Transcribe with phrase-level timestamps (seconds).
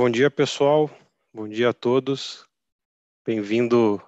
[0.00, 0.90] Bom dia, pessoal.
[1.30, 2.46] Bom dia a todos.
[3.22, 4.02] Bem-vindo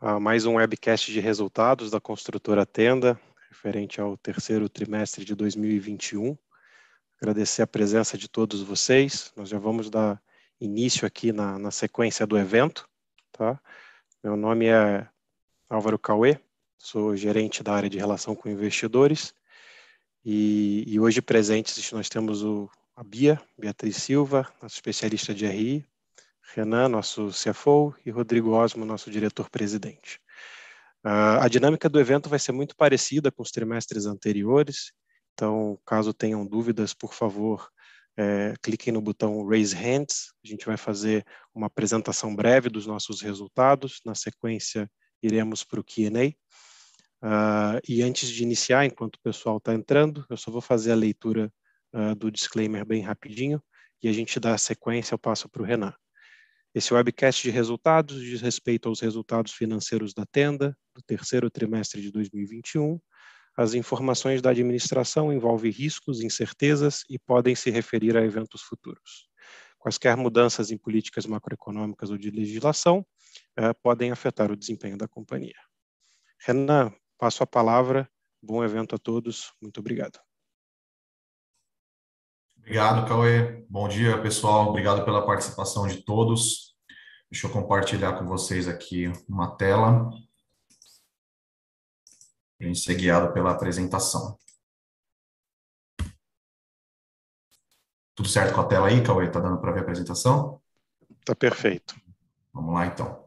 [0.00, 3.16] a mais um webcast de resultados da construtora Tenda,
[3.48, 6.36] referente ao terceiro trimestre de 2021.
[7.20, 9.32] Agradecer a presença de todos vocês.
[9.36, 10.20] Nós já vamos dar
[10.60, 12.88] início aqui na, na sequência do evento.
[13.30, 13.60] Tá?
[14.24, 15.06] Meu nome é
[15.70, 16.40] Álvaro Cauê,
[16.76, 19.32] sou gerente da área de relação com investidores.
[20.24, 22.68] E, e hoje presentes nós temos o
[23.02, 25.84] a Bia, Beatriz Silva, nosso especialista de RI,
[26.54, 30.20] Renan, nosso CFO, e Rodrigo Osmo, nosso diretor-presidente.
[31.04, 34.92] Uh, a dinâmica do evento vai ser muito parecida com os trimestres anteriores,
[35.34, 37.68] então, caso tenham dúvidas, por favor,
[38.16, 40.30] é, cliquem no botão Raise Hands.
[40.44, 44.02] A gente vai fazer uma apresentação breve dos nossos resultados.
[44.04, 44.88] Na sequência,
[45.22, 46.28] iremos para o QA.
[46.28, 46.34] Uh,
[47.22, 50.96] ah, e antes de iniciar, enquanto o pessoal está entrando, eu só vou fazer a
[50.96, 51.50] leitura
[51.92, 53.62] uh, do disclaimer bem rapidinho
[54.02, 55.94] e a gente dá a sequência, eu passo para o Renan.
[56.74, 62.10] Esse webcast de resultados diz respeito aos resultados financeiros da Tenda do terceiro trimestre de
[62.10, 62.98] 2021.
[63.56, 69.28] As informações da administração envolvem riscos, incertezas e podem se referir a eventos futuros.
[69.78, 73.06] Quaisquer mudanças em políticas macroeconômicas ou de legislação
[73.58, 75.58] uh, podem afetar o desempenho da companhia.
[76.38, 78.08] Renan, passo a palavra.
[78.42, 79.52] Bom evento a todos.
[79.60, 80.18] Muito obrigado.
[82.62, 83.64] Obrigado, Cauê.
[83.68, 84.68] Bom dia, pessoal.
[84.68, 86.76] Obrigado pela participação de todos.
[87.28, 90.08] Deixa eu compartilhar com vocês aqui uma tela
[92.56, 94.38] para a gente ser guiado pela apresentação.
[98.14, 99.26] Tudo certo com a tela aí, Cauê?
[99.26, 100.62] Está dando para ver a apresentação?
[101.18, 102.00] Está perfeito.
[102.54, 103.26] Vamos lá, então.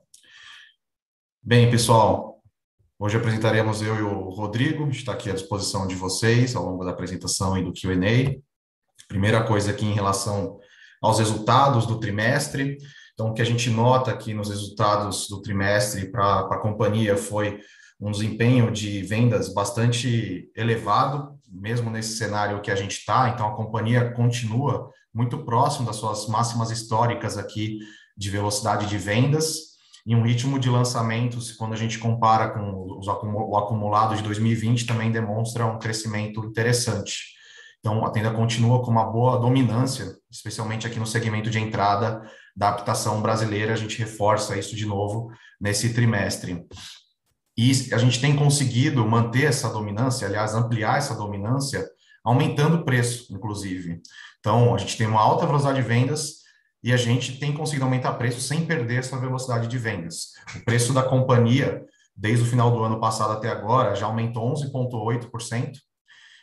[1.44, 2.42] Bem, pessoal,
[2.98, 6.66] hoje apresentaremos eu e o Rodrigo, a gente está aqui à disposição de vocês ao
[6.66, 8.55] longo da apresentação e do Q&A.
[9.07, 10.60] Primeira coisa aqui em relação
[11.02, 12.78] aos resultados do trimestre.
[13.13, 17.60] Então, o que a gente nota aqui nos resultados do trimestre para a companhia foi
[18.00, 23.30] um desempenho de vendas bastante elevado, mesmo nesse cenário que a gente está.
[23.30, 27.80] Então, a companhia continua muito próximo das suas máximas históricas aqui
[28.18, 29.75] de velocidade de vendas
[30.06, 35.12] e um ritmo de lançamentos, quando a gente compara com o acumulado de 2020, também
[35.12, 37.35] demonstra um crescimento interessante.
[37.86, 42.20] Então, a tenda continua com uma boa dominância, especialmente aqui no segmento de entrada
[42.58, 43.74] da habitação brasileira.
[43.74, 45.30] A gente reforça isso de novo
[45.62, 46.66] nesse trimestre.
[47.56, 51.88] E a gente tem conseguido manter essa dominância, aliás, ampliar essa dominância,
[52.24, 54.02] aumentando o preço, inclusive.
[54.40, 56.38] Então, a gente tem uma alta velocidade de vendas
[56.84, 60.31] e a gente tem conseguido aumentar o preço sem perder essa velocidade de vendas.
[60.56, 61.86] O preço da companhia,
[62.18, 65.74] desde o final do ano passado até agora, já aumentou 11,8%,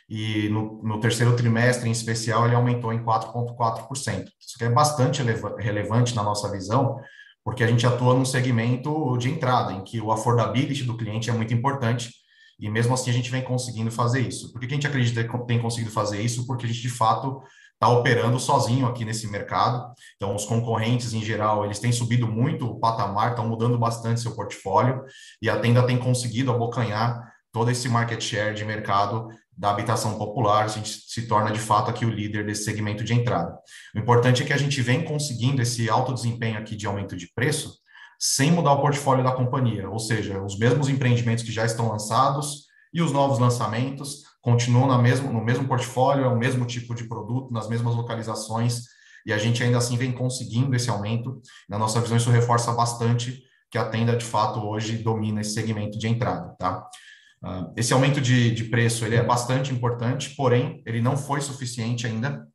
[0.09, 4.25] e no, no, terceiro trimestre, em especial, ele aumentou em 4,4%.
[4.39, 5.21] Isso é bastante
[5.59, 6.99] relevante na nossa visão,
[7.43, 11.33] porque a gente atua num segmento de entrada, em que o affordability do cliente é
[11.33, 12.11] muito importante,
[12.59, 14.51] e mesmo assim a gente vem conseguindo fazer isso.
[14.51, 16.45] Por que a gente acredita que tem conseguido fazer isso?
[16.45, 17.41] Porque a gente, de fato,
[17.73, 19.93] está operando sozinho aqui nesse mercado.
[20.15, 24.35] Então, os concorrentes, em geral, eles têm subido muito o patamar, estão mudando bastante seu
[24.35, 25.03] portfólio,
[25.41, 29.27] e a Tenda tem conseguido abocanhar todo esse market share de mercado
[29.57, 33.13] da habitação popular, a gente se torna de fato aqui o líder desse segmento de
[33.13, 33.57] entrada.
[33.95, 37.31] O importante é que a gente vem conseguindo esse alto desempenho aqui de aumento de
[37.33, 37.83] preço
[38.19, 42.67] sem mudar o portfólio da companhia, ou seja, os mesmos empreendimentos que já estão lançados
[42.93, 47.05] e os novos lançamentos continuam na mesmo, no mesmo portfólio, é o mesmo tipo de
[47.05, 48.83] produto, nas mesmas localizações,
[49.25, 51.41] e a gente ainda assim vem conseguindo esse aumento.
[51.67, 53.41] Na nossa visão, isso reforça bastante
[53.71, 56.85] que a tenda, de fato, hoje domina esse segmento de entrada, tá?
[57.43, 62.07] Uh, esse aumento de, de preço ele é bastante importante, porém, ele não foi suficiente
[62.07, 62.47] ainda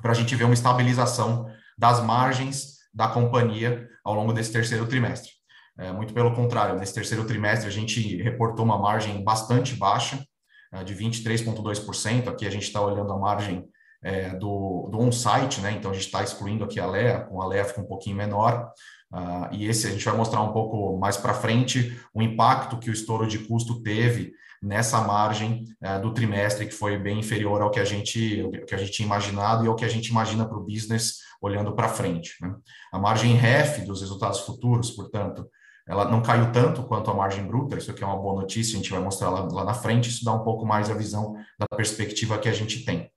[0.00, 5.30] para a gente ver uma estabilização das margens da companhia ao longo desse terceiro trimestre.
[5.78, 10.24] É, muito pelo contrário, nesse terceiro trimestre a gente reportou uma margem bastante baixa,
[10.72, 12.28] é, de 23,2%.
[12.28, 13.68] Aqui a gente está olhando a margem
[14.02, 15.72] é, do, do on-site, né?
[15.72, 18.70] então a gente está excluindo aqui a LEA, com a LEA fica um pouquinho menor.
[19.16, 22.90] Uh, e esse a gente vai mostrar um pouco mais para frente o impacto que
[22.90, 27.70] o estouro de custo teve nessa margem uh, do trimestre, que foi bem inferior ao
[27.70, 30.58] que a gente, que a gente tinha imaginado e ao que a gente imagina para
[30.58, 32.34] o business olhando para frente.
[32.42, 32.54] Né?
[32.92, 35.48] A margem REF dos resultados futuros, portanto,
[35.88, 38.76] ela não caiu tanto quanto a margem bruta, isso aqui é uma boa notícia, a
[38.76, 41.66] gente vai mostrar lá, lá na frente, isso dá um pouco mais a visão da
[41.74, 43.10] perspectiva que a gente tem.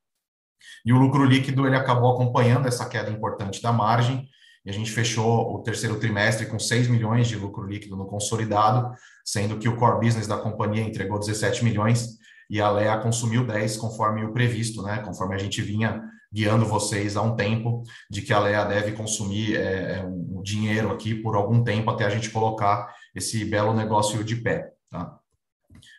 [0.86, 4.30] E o lucro líquido ele acabou acompanhando essa queda importante da margem,
[4.70, 8.94] a gente fechou o terceiro trimestre com 6 milhões de lucro líquido no consolidado,
[9.26, 12.18] sendo que o core business da companhia entregou 17 milhões
[12.50, 15.00] e a Lea consumiu 10 conforme o previsto, né?
[15.00, 19.56] Conforme a gente vinha guiando vocês há um tempo de que a Lea deve consumir
[19.56, 24.36] é, um dinheiro aqui por algum tempo até a gente colocar esse belo negócio de
[24.36, 24.72] pé.
[24.90, 25.18] Tá?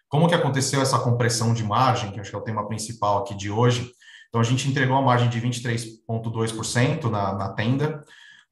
[0.09, 3.35] Como que aconteceu essa compressão de margem, que acho que é o tema principal aqui
[3.35, 3.93] de hoje?
[4.29, 8.01] Então, a gente entregou uma margem de 23,2% na, na tenda,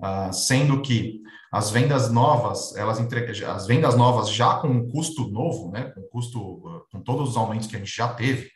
[0.01, 3.45] uh, sendo que as vendas novas, elas entre...
[3.45, 7.67] as vendas novas já com um custo novo, né, com custo, com todos os aumentos
[7.67, 8.51] que a gente já teve,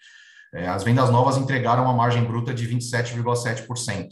[0.54, 4.08] é, as vendas novas entregaram uma margem bruta de 27,7%.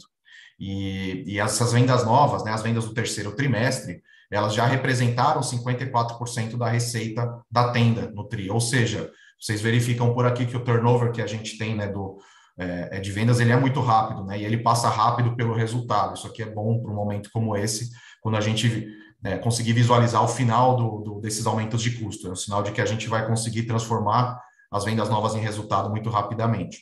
[0.59, 6.57] E, e essas vendas novas, né, as vendas do terceiro trimestre, elas já representaram 54%
[6.57, 8.49] da receita da tenda no TRI.
[8.49, 12.17] Ou seja, vocês verificam por aqui que o turnover que a gente tem né, do,
[12.61, 14.39] é, é de vendas ele é muito rápido, né?
[14.39, 16.15] E ele passa rápido pelo resultado.
[16.15, 17.89] Isso aqui é bom para um momento como esse,
[18.21, 18.87] quando a gente
[19.23, 22.27] é, conseguir visualizar o final do, do, desses aumentos de custo.
[22.27, 24.39] É um sinal de que a gente vai conseguir transformar
[24.71, 26.79] as vendas novas em resultado muito rapidamente.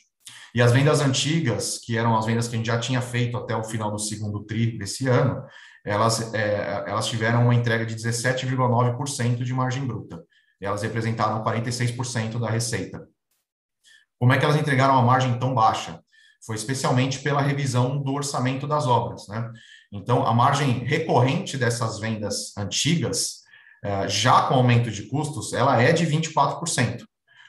[0.54, 3.56] E as vendas antigas, que eram as vendas que a gente já tinha feito até
[3.56, 5.42] o final do segundo TRI desse ano,
[5.84, 10.22] elas, é, elas tiveram uma entrega de 17,9% de margem bruta.
[10.60, 13.08] Elas representaram 46% da receita.
[14.20, 15.98] Como é que elas entregaram uma margem tão baixa?
[16.44, 19.26] Foi especialmente pela revisão do orçamento das obras.
[19.28, 19.50] Né?
[19.90, 23.40] Então, a margem recorrente dessas vendas antigas,
[23.82, 27.02] é, já com aumento de custos, ela é de 24%.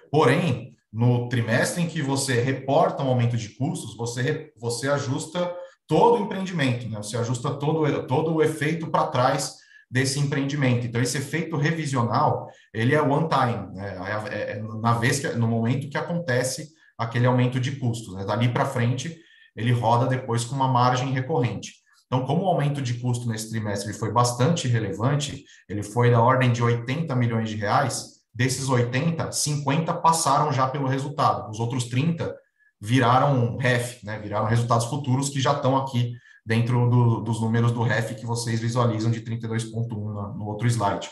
[0.09, 5.53] Porém, no trimestre em que você reporta um aumento de custos, você, você ajusta
[5.85, 6.97] todo o empreendimento, né?
[6.97, 9.57] você ajusta todo, todo o efeito para trás
[9.91, 10.87] desse empreendimento.
[10.87, 13.97] Então, esse efeito revisional, ele é one time, né?
[14.29, 18.15] é, é, é na vez que, no momento que acontece aquele aumento de custos.
[18.15, 18.23] Né?
[18.25, 19.17] Dali para frente,
[19.55, 21.73] ele roda depois com uma margem recorrente.
[22.07, 26.51] Então, como o aumento de custo nesse trimestre foi bastante relevante, ele foi da ordem
[26.51, 31.51] de 80 milhões de reais, Desses 80, 50 passaram já pelo resultado.
[31.51, 32.33] Os outros 30
[32.79, 34.19] viraram REF, né?
[34.19, 36.13] viraram resultados futuros que já estão aqui
[36.45, 41.09] dentro do, dos números do REF que vocês visualizam de 32,1 no outro slide.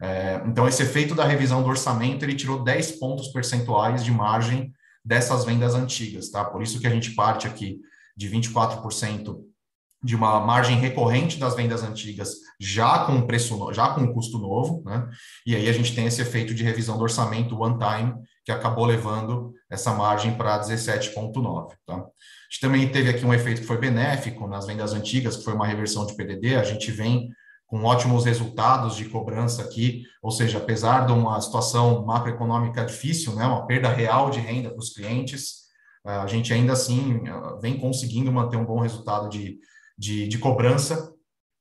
[0.00, 4.72] É, então, esse efeito da revisão do orçamento, ele tirou 10 pontos percentuais de margem
[5.04, 6.44] dessas vendas antigas, tá?
[6.44, 7.80] Por isso que a gente parte aqui
[8.16, 9.38] de 24%
[10.02, 15.08] de uma margem recorrente das vendas antigas já com preço, já com custo novo, né?
[15.46, 18.84] E aí a gente tem esse efeito de revisão do orçamento one time que acabou
[18.84, 22.04] levando essa margem para 17,9, tá?
[22.48, 25.54] A gente também teve aqui um efeito que foi benéfico nas vendas antigas, que foi
[25.54, 26.56] uma reversão de PDD.
[26.56, 27.28] A gente vem
[27.66, 33.44] com ótimos resultados de cobrança aqui, ou seja, apesar de uma situação macroeconômica difícil, né,
[33.44, 35.66] uma perda real de renda para os clientes,
[36.04, 37.20] a gente ainda assim
[37.60, 39.58] vem conseguindo manter um bom resultado de
[39.96, 41.12] de, de cobrança,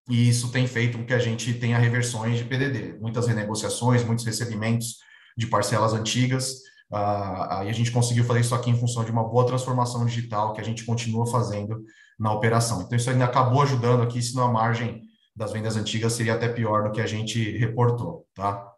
[0.10, 4.26] e isso tem feito com que a gente tenha reversões de PDD, muitas renegociações, muitos
[4.26, 4.98] recebimentos
[5.38, 6.62] de parcelas antigas,
[6.92, 10.54] uh, e a gente conseguiu fazer isso aqui em função de uma boa transformação digital
[10.54, 11.84] que a gente continua fazendo
[12.20, 12.82] na operação.
[12.82, 15.02] Então, isso ainda acabou ajudando aqui, senão a margem
[15.36, 18.72] das vendas antigas seria até pior do que a gente reportou, tá?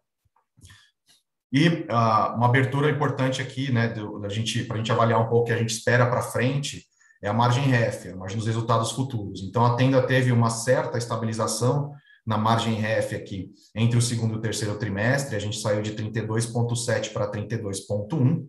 [1.52, 5.44] E uh, uma abertura importante aqui, né, da gente, para a gente avaliar um pouco
[5.44, 6.84] o que a gente espera para frente,
[7.22, 9.42] é a margem REF, a margem dos resultados futuros.
[9.42, 11.92] Então, a tenda teve uma certa estabilização
[12.28, 15.94] na margem REF aqui entre o segundo e o terceiro trimestre, a gente saiu de
[15.94, 18.46] 32,7 para 32,1.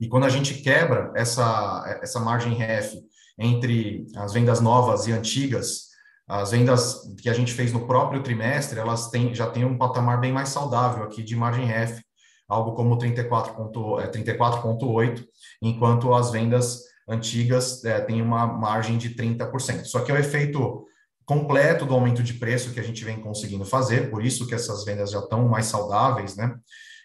[0.00, 2.94] E quando a gente quebra essa, essa margem REF
[3.38, 5.88] entre as vendas novas e antigas,
[6.26, 10.18] as vendas que a gente fez no próprio trimestre, elas têm, já têm um patamar
[10.18, 12.00] bem mais saudável aqui de margem REF,
[12.48, 15.28] algo como 34,8, 34
[15.60, 19.84] enquanto as vendas antigas é, têm uma margem de 30%.
[19.84, 20.86] Só que é o efeito
[21.24, 24.84] completo do aumento de preço que a gente vem conseguindo fazer, por isso que essas
[24.84, 26.54] vendas já estão mais saudáveis, né?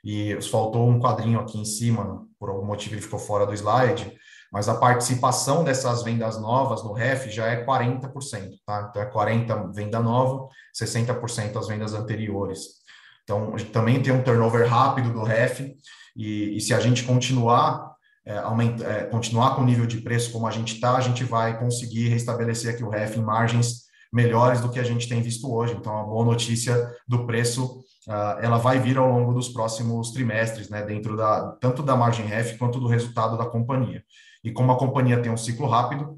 [0.03, 4.13] E faltou um quadrinho aqui em cima, por algum motivo ele ficou fora do slide,
[4.51, 8.87] mas a participação dessas vendas novas no REF já é 40%, tá?
[8.89, 10.47] Então é 40 venda nova,
[10.79, 12.77] 60% as vendas anteriores.
[13.23, 15.75] Então, também tem um turnover rápido do REF,
[16.15, 17.95] e, e se a gente continuar
[18.25, 21.23] é, aumenta, é, continuar com o nível de preço como a gente está, a gente
[21.23, 25.51] vai conseguir restabelecer aqui o REF em margens melhores do que a gente tem visto
[25.51, 25.73] hoje.
[25.73, 30.69] Então, a boa notícia do preço, uh, ela vai vir ao longo dos próximos trimestres,
[30.69, 34.03] né, dentro da tanto da margem REF quanto do resultado da companhia.
[34.43, 36.17] E como a companhia tem um ciclo rápido,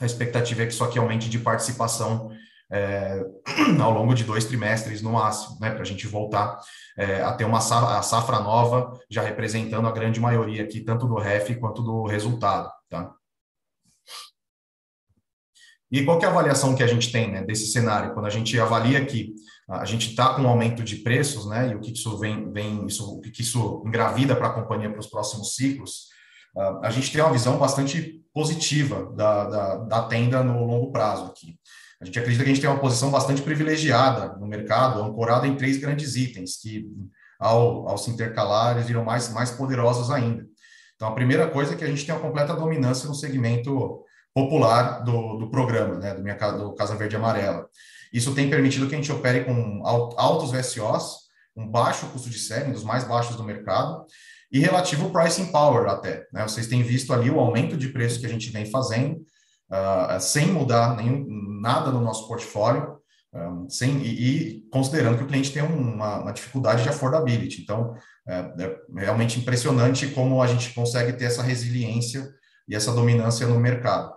[0.00, 2.30] a expectativa é que isso aqui aumente de participação
[2.70, 3.22] é,
[3.80, 6.58] ao longo de dois trimestres no máximo, né, para a gente voltar
[6.96, 11.16] é, a ter uma safra, safra, nova já representando a grande maioria aqui, tanto do
[11.16, 12.70] REF quanto do resultado.
[12.88, 13.12] Tá?
[15.94, 18.14] E qual é a avaliação que a gente tem né, desse cenário?
[18.14, 19.32] Quando a gente avalia que
[19.70, 22.84] a gente está com um aumento de preços, né, e o que isso vem, vem
[22.84, 26.08] isso, o que isso engravida para a companhia para os próximos ciclos,
[26.82, 31.56] a gente tem uma visão bastante positiva da, da, da tenda no longo prazo aqui.
[32.02, 35.54] A gente acredita que a gente tem uma posição bastante privilegiada no mercado, ancorada em
[35.54, 36.88] três grandes itens, que
[37.38, 40.44] ao, ao se intercalar, eles viram mais, mais poderosos ainda.
[40.96, 44.02] Então, a primeira coisa é que a gente tem uma completa dominância no segmento
[44.34, 47.68] popular do, do programa, né, do, minha, do Casa Verde Amarela.
[48.12, 51.24] Isso tem permitido que a gente opere com altos VSOs,
[51.56, 54.04] um baixo custo de série, um dos mais baixos do mercado,
[54.50, 56.26] e relativo pricing power até.
[56.32, 56.42] Né?
[56.42, 59.16] Vocês têm visto ali o aumento de preço que a gente vem fazendo,
[59.70, 61.26] uh, sem mudar nenhum,
[61.60, 62.98] nada no nosso portfólio,
[63.34, 67.62] um, sem, e, e, considerando que o cliente tem uma, uma dificuldade de affordability.
[67.62, 72.32] Então, é, é, realmente impressionante como a gente consegue ter essa resiliência
[72.68, 74.14] e essa dominância no mercado.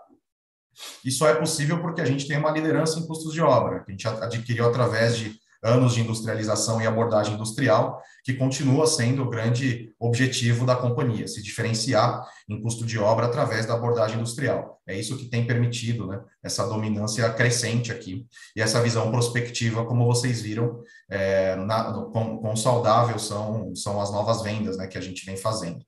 [1.04, 3.92] E só é possível porque a gente tem uma liderança em custos de obra, que
[3.92, 9.30] a gente adquiriu através de anos de industrialização e abordagem industrial, que continua sendo o
[9.30, 14.80] grande objetivo da companhia, se diferenciar em custo de obra através da abordagem industrial.
[14.88, 20.06] É isso que tem permitido né, essa dominância crescente aqui e essa visão prospectiva, como
[20.06, 24.98] vocês viram, é, na, no, quão, quão saudável são, são as novas vendas né, que
[24.98, 25.84] a gente vem fazendo.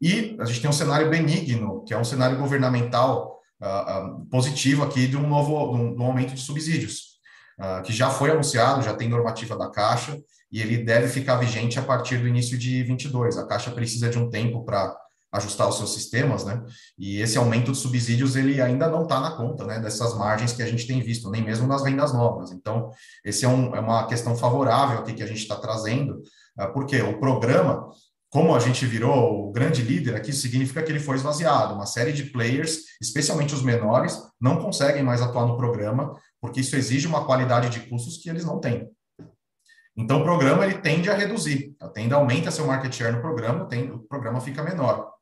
[0.00, 3.34] E a gente tem um cenário benigno, que é um cenário governamental
[3.64, 7.14] uh, uh, positivo aqui de um novo de um, de um aumento de subsídios
[7.58, 10.18] uh, que já foi anunciado, já tem normativa da Caixa,
[10.52, 13.38] e ele deve ficar vigente a partir do início de 22.
[13.38, 14.94] A Caixa precisa de um tempo para
[15.32, 16.62] ajustar os seus sistemas, né?
[16.96, 19.80] E esse aumento de subsídios ele ainda não está na conta, né?
[19.80, 22.52] Dessas margens que a gente tem visto, nem mesmo nas vendas novas.
[22.52, 22.90] Então,
[23.24, 26.22] esse é, um, é uma questão favorável aqui que a gente está trazendo,
[26.72, 27.90] porque o programa
[28.34, 31.72] como a gente virou o grande líder aqui, significa que ele foi esvaziado.
[31.72, 36.74] Uma série de players, especialmente os menores, não conseguem mais atuar no programa, porque isso
[36.74, 38.90] exige uma qualidade de custos que eles não têm.
[39.96, 43.66] Então, o programa ele tende a reduzir, tende a aumenta seu market share no programa,
[43.66, 45.12] tem, o programa fica menor.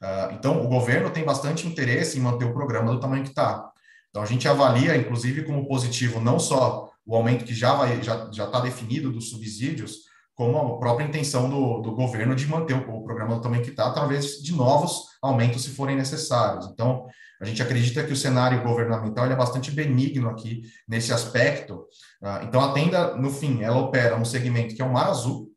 [0.00, 3.72] Uh, então, o governo tem bastante interesse em manter o programa do tamanho que está.
[4.10, 8.30] Então, a gente avalia, inclusive, como positivo não só o aumento que já vai já
[8.30, 12.96] já está definido dos subsídios, como a própria intenção do, do governo de manter o,
[12.96, 16.66] o programa do tamanho que está, através de novos aumentos, se forem necessários.
[16.72, 17.06] Então,
[17.40, 21.86] a gente acredita que o cenário governamental é bastante benigno aqui nesse aspecto.
[22.22, 25.52] Ah, então, a tenda, no fim, ela opera um segmento que é o mar azul,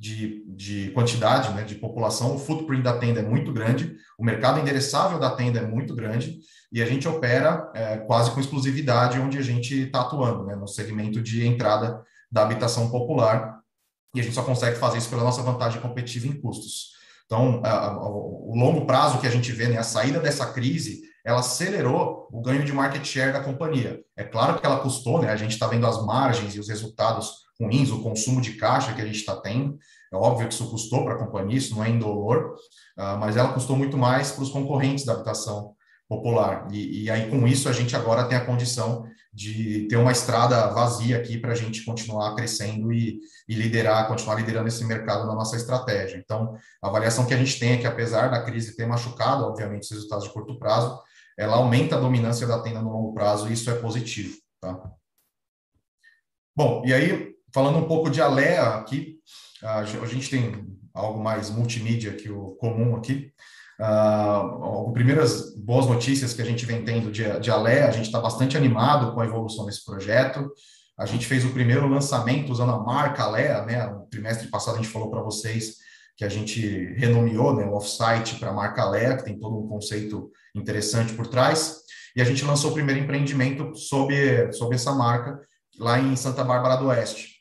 [0.00, 4.58] de, de quantidade né, de população, o footprint da tenda é muito grande, o mercado
[4.58, 6.38] endereçável da tenda é muito grande,
[6.72, 10.66] e a gente opera é, quase com exclusividade onde a gente está atuando, né, no
[10.66, 13.59] segmento de entrada da habitação popular,
[14.14, 16.90] e a gente só consegue fazer isso pela nossa vantagem competitiva em custos.
[17.26, 21.02] Então, a, a, o longo prazo que a gente vê, né, a saída dessa crise,
[21.24, 24.00] ela acelerou o ganho de market share da companhia.
[24.16, 25.30] É claro que ela custou, né?
[25.30, 29.02] A gente está vendo as margens e os resultados ruins, o consumo de caixa que
[29.02, 29.78] a gente está tendo.
[30.12, 32.54] É óbvio que isso custou para a companhia, isso não é indolor,
[32.98, 35.74] uh, mas ela custou muito mais para os concorrentes da habitação
[36.08, 36.66] popular.
[36.72, 40.68] E, e, aí, com isso, a gente agora tem a condição de ter uma estrada
[40.68, 45.34] vazia aqui para a gente continuar crescendo e, e, liderar, continuar liderando esse mercado na
[45.34, 46.18] nossa estratégia.
[46.18, 49.84] Então, a avaliação que a gente tem é que, apesar da crise ter machucado, obviamente,
[49.84, 51.00] os resultados de curto prazo,
[51.38, 54.36] ela aumenta a dominância da tenda no longo prazo e isso é positivo.
[54.60, 54.78] Tá?
[56.56, 59.20] Bom, e aí, falando um pouco de Alea aqui,
[59.62, 63.32] a gente tem algo mais multimídia que o comum aqui.
[63.80, 68.20] Uh, primeiras boas notícias que a gente vem tendo de, de Alé, a gente está
[68.20, 70.52] bastante animado com a evolução desse projeto.
[70.98, 73.86] A gente fez o primeiro lançamento usando a marca Alea, né?
[73.86, 75.76] No trimestre passado a gente falou para vocês
[76.14, 79.66] que a gente renomeou né, o offsite para a marca Alea, que tem todo um
[79.66, 81.78] conceito interessante por trás.
[82.14, 85.40] E a gente lançou o primeiro empreendimento sob, sob essa marca
[85.78, 87.36] lá em Santa Bárbara do Oeste.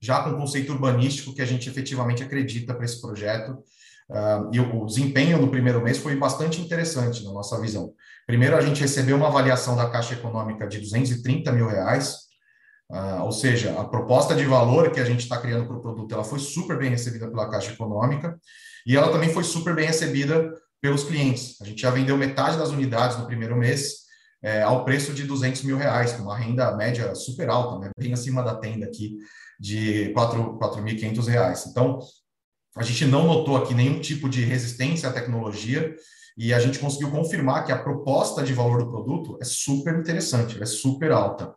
[0.00, 3.62] Já com o conceito urbanístico que a gente efetivamente acredita para esse projeto
[4.10, 7.92] Uh, e o, o, desempenho no primeiro mês foi bastante interessante na nossa visão.
[8.26, 12.14] Primeiro, a gente recebeu uma avaliação da Caixa Econômica de 230 mil reais,
[12.90, 16.14] uh, ou seja, a proposta de valor que a gente está criando para o produto,
[16.14, 18.38] ela foi super bem recebida pela Caixa Econômica
[18.86, 21.60] e ela também foi super bem recebida pelos clientes.
[21.60, 24.08] A gente já vendeu metade das unidades no primeiro mês
[24.42, 28.12] é, ao preço de 200 mil reais, com uma renda média super alta, né, bem
[28.12, 29.18] acima da tenda aqui
[29.58, 31.66] de 4.500 reais.
[31.66, 31.98] Então,
[32.78, 35.96] a gente não notou aqui nenhum tipo de resistência à tecnologia
[36.36, 40.62] e a gente conseguiu confirmar que a proposta de valor do produto é super interessante,
[40.62, 41.52] é super alta.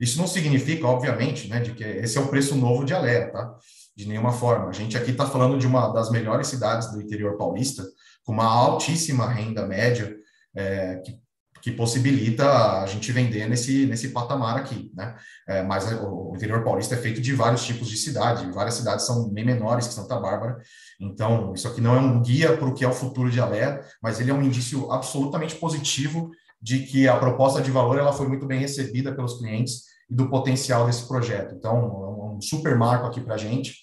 [0.00, 3.54] Isso não significa, obviamente, né, de que esse é o preço novo de Alea, tá?
[3.94, 4.70] De nenhuma forma.
[4.70, 7.84] A gente aqui está falando de uma das melhores cidades do interior paulista,
[8.24, 10.16] com uma altíssima renda média,
[10.56, 11.21] é, que
[11.62, 15.14] que possibilita a gente vender nesse, nesse patamar aqui, né?
[15.46, 19.28] É, mas o, interior paulista é feito de vários tipos de cidade, várias cidades são
[19.28, 20.58] bem menores que Santa Bárbara,
[21.00, 23.80] então isso aqui não é um guia para o que é o futuro de Alé,
[24.02, 28.26] mas ele é um indício absolutamente positivo de que a proposta de valor ela foi
[28.26, 31.54] muito bem recebida pelos clientes e do potencial desse projeto.
[31.54, 33.76] Então, é um super marco aqui para a gente,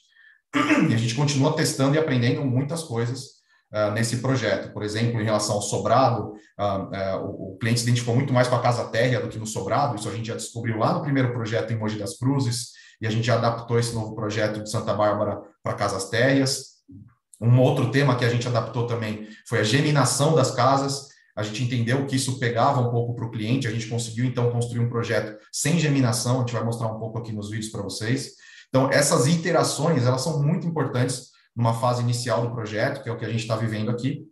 [0.89, 3.38] e a gente continua testando e aprendendo muitas coisas
[3.71, 4.71] uh, nesse projeto.
[4.73, 8.55] Por exemplo, em relação ao sobrado, uh, o, o, cliente se identificou muito mais com
[8.55, 11.31] a casa térrea do que no sobrado, isso a gente já descobriu lá no primeiro
[11.33, 14.93] projeto em Mogi das Cruzes, e a gente já adaptou esse novo projeto de Santa
[14.93, 16.79] Bárbara para casas térreas.
[17.39, 21.07] Um outro tema que a gente adaptou também foi a geminação das casas.
[21.33, 24.51] A gente entendeu que isso pegava um pouco para o cliente, a gente conseguiu então
[24.51, 27.81] construir um projeto sem geminação, a gente vai mostrar um pouco aqui nos vídeos para
[27.81, 28.31] vocês.
[28.67, 33.17] Então, essas iterações, elas são muito importantes numa fase inicial do projeto, que é o
[33.17, 34.23] que a gente está vivendo aqui,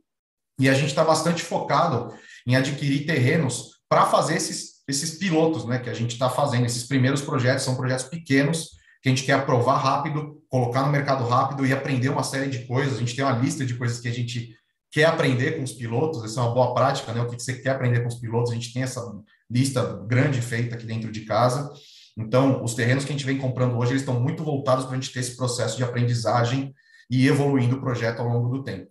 [0.58, 2.16] e a gente está bastante focado
[2.48, 6.66] em adquirir terrenos para fazer esses, esses pilotos, né, que a gente está fazendo.
[6.66, 8.70] Esses primeiros projetos são projetos pequenos,
[9.04, 12.66] que a gente quer aprovar rápido, colocar no mercado rápido e aprender uma série de
[12.66, 12.96] coisas.
[12.96, 14.56] A gente tem uma lista de coisas que a gente
[14.90, 17.22] quer aprender com os pilotos, essa é uma boa prática, né?
[17.22, 19.02] O que você quer aprender com os pilotos, a gente tem essa
[19.52, 21.70] lista grande feita aqui dentro de casa.
[22.18, 25.00] Então, os terrenos que a gente vem comprando hoje, eles estão muito voltados para a
[25.00, 26.74] gente ter esse processo de aprendizagem
[27.10, 28.90] e evoluindo o projeto ao longo do tempo.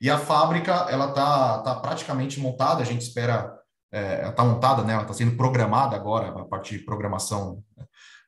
[0.00, 3.52] E a fábrica, ela está tá praticamente montada, a gente espera,
[3.92, 7.62] é, está montada, né, ela está sendo programada agora, a partir de programação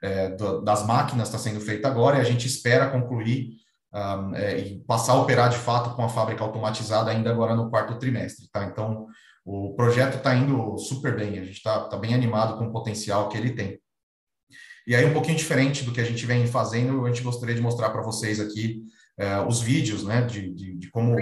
[0.02, 0.30] é,
[0.62, 3.50] das máquinas está sendo feita agora, e a gente espera concluir
[3.92, 7.70] um, é, e passar a operar de fato com a fábrica automatizada ainda agora no
[7.70, 8.64] quarto trimestre, tá?
[8.64, 9.06] Então,
[9.44, 13.28] o projeto está indo super bem, a gente está tá bem animado com o potencial
[13.28, 13.78] que ele tem.
[14.86, 17.60] E aí, um pouquinho diferente do que a gente vem fazendo, a gente gostaria de
[17.60, 18.82] mostrar para vocês aqui
[19.18, 21.16] é, os vídeos né, de, de, de como,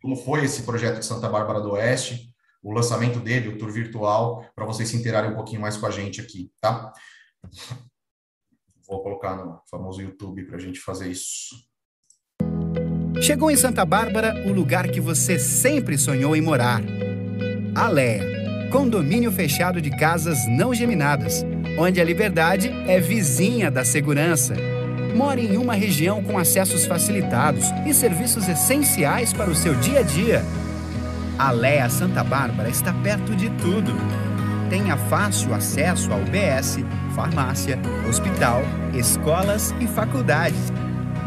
[0.00, 4.46] como foi esse projeto de Santa Bárbara do Oeste, o lançamento dele, o tour virtual,
[4.54, 6.92] para vocês se interarem um pouquinho mais com a gente aqui, tá?
[8.86, 11.56] Vou colocar no famoso YouTube para a gente fazer isso.
[13.20, 16.80] Chegou em Santa Bárbara o lugar que você sempre sonhou em morar.
[17.74, 21.44] Alea, condomínio fechado de casas não geminadas,
[21.78, 24.71] onde a liberdade é vizinha da segurança
[25.12, 30.02] mora em uma região com acessos facilitados e serviços essenciais para o seu dia a
[30.02, 30.44] dia.
[31.38, 33.92] A Santa Bárbara está perto de tudo.
[34.70, 36.78] Tenha fácil acesso ao UBS,
[37.14, 38.62] farmácia, hospital,
[38.94, 40.72] escolas e faculdades.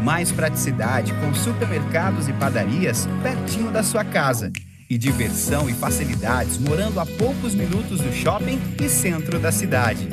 [0.02, 4.50] Mais praticidade com supermercados e padarias pertinho da sua casa.
[4.88, 10.08] E diversão e facilidades morando a poucos minutos do shopping e centro da cidade.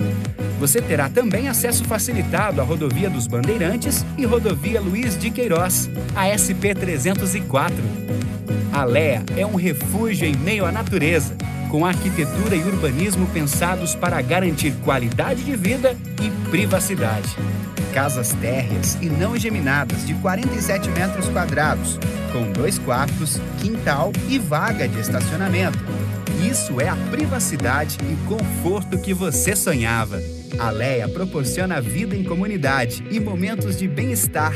[0.59, 6.25] Você terá também acesso facilitado à Rodovia dos Bandeirantes e Rodovia Luiz de Queiroz, a
[6.25, 7.71] SP-304.
[8.71, 11.37] A LEA é um refúgio em meio à natureza,
[11.69, 17.29] com arquitetura e urbanismo pensados para garantir qualidade de vida e privacidade.
[17.93, 21.99] Casas térreas e não geminadas de 47 metros quadrados,
[22.31, 25.77] com dois quartos, quintal e vaga de estacionamento.
[26.49, 30.19] Isso é a privacidade e conforto que você sonhava.
[30.59, 34.53] A Leia proporciona vida em comunidade e momentos de bem-estar.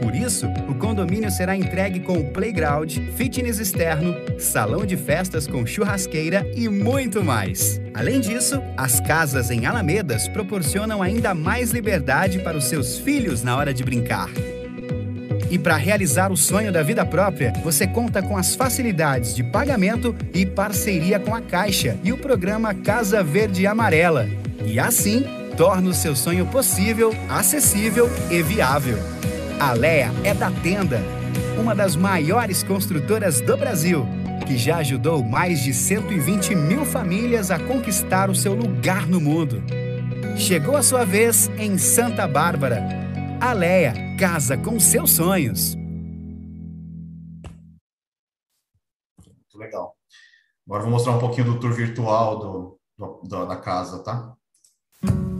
[0.00, 6.46] Por isso, o condomínio será entregue com playground, fitness externo, salão de festas com churrasqueira
[6.54, 7.80] e muito mais.
[7.94, 13.56] Além disso, as casas em Alamedas proporcionam ainda mais liberdade para os seus filhos na
[13.56, 14.30] hora de brincar.
[15.50, 20.14] E para realizar o sonho da vida própria, você conta com as facilidades de pagamento
[20.34, 24.28] e parceria com a Caixa e o programa Casa Verde Amarela.
[24.64, 25.24] E assim,
[25.56, 28.98] torna o seu sonho possível, acessível e viável.
[29.58, 31.00] A Lea é da Tenda,
[31.58, 34.06] uma das maiores construtoras do Brasil,
[34.46, 39.62] que já ajudou mais de 120 mil famílias a conquistar o seu lugar no mundo.
[40.36, 42.82] Chegou a sua vez em Santa Bárbara.
[43.40, 45.74] A Leia casa com seus sonhos.
[49.54, 49.96] Legal.
[50.66, 52.80] Agora vou mostrar um pouquinho do tour virtual do,
[53.22, 54.35] do da casa, tá?
[55.08, 55.35] É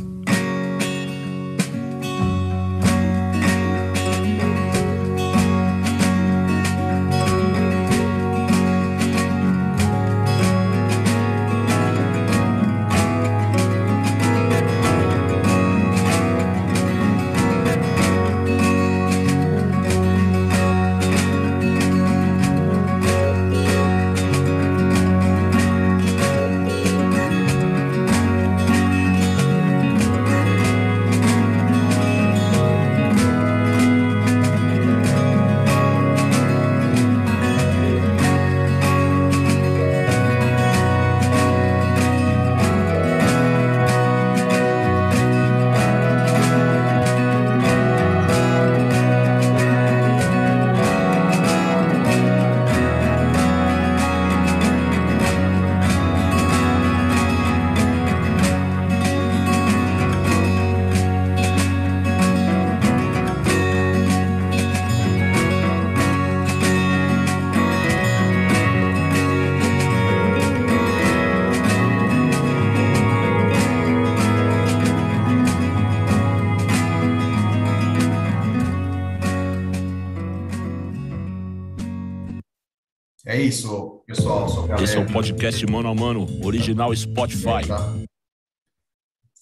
[85.36, 87.68] podcast Mano a Mano, original Spotify.
[87.68, 87.94] Tá?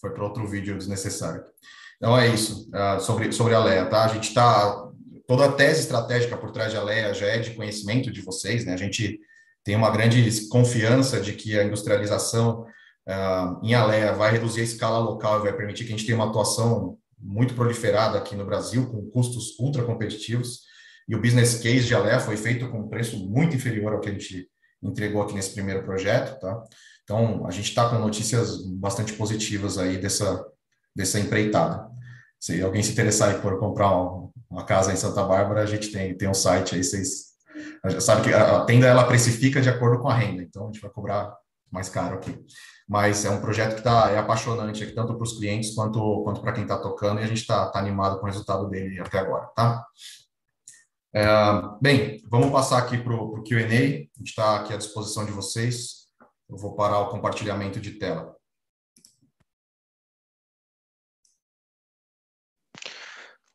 [0.00, 1.44] Foi para outro vídeo desnecessário.
[1.96, 4.04] Então é isso, uh, sobre, sobre a Leia, tá?
[4.04, 4.90] A gente está.
[5.26, 8.74] Toda a tese estratégica por trás da Leia já é de conhecimento de vocês, né?
[8.74, 9.20] A gente
[9.62, 12.62] tem uma grande confiança de que a industrialização
[13.08, 16.18] uh, em Alea vai reduzir a escala local e vai permitir que a gente tenha
[16.18, 20.62] uma atuação muito proliferada aqui no Brasil, com custos ultra competitivos.
[21.08, 24.08] E o business case de Alea foi feito com um preço muito inferior ao que
[24.08, 24.48] a gente
[24.84, 26.62] entregou aqui nesse primeiro projeto, tá?
[27.02, 30.44] Então, a gente está com notícias bastante positivas aí dessa,
[30.94, 31.86] dessa empreitada.
[32.40, 33.90] Se alguém se interessar por comprar
[34.50, 37.34] uma casa em Santa Bárbara, a gente tem, tem um site aí, vocês
[38.00, 40.90] sabe que a tenda ela precifica de acordo com a renda, então a gente vai
[40.90, 41.34] cobrar
[41.70, 42.38] mais caro aqui.
[42.88, 46.40] Mas é um projeto que tá, é apaixonante aqui, tanto para os clientes quanto, quanto
[46.40, 49.18] para quem está tocando, e a gente está tá animado com o resultado dele até
[49.18, 49.84] agora, tá?
[51.16, 51.24] É,
[51.80, 56.08] bem, vamos passar aqui para o QA, a gente está aqui à disposição de vocês.
[56.48, 58.34] Eu vou parar o compartilhamento de tela.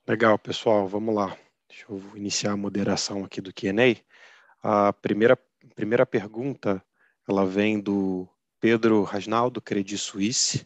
[0.07, 1.37] Legal, pessoal, vamos lá.
[1.67, 4.01] Deixa eu iniciar a moderação aqui do Q&A.
[4.63, 5.37] A primeira,
[5.75, 6.81] primeira pergunta,
[7.27, 8.25] ela vem do
[8.61, 10.65] Pedro Rasnaldo, Credit Suisse.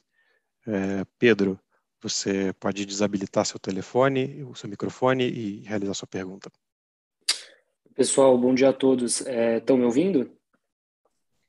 [0.67, 1.59] É, Pedro,
[1.99, 6.51] você pode desabilitar seu telefone, o seu microfone e realizar sua pergunta.
[7.95, 9.21] Pessoal, bom dia a todos.
[9.21, 10.31] Estão é, me ouvindo?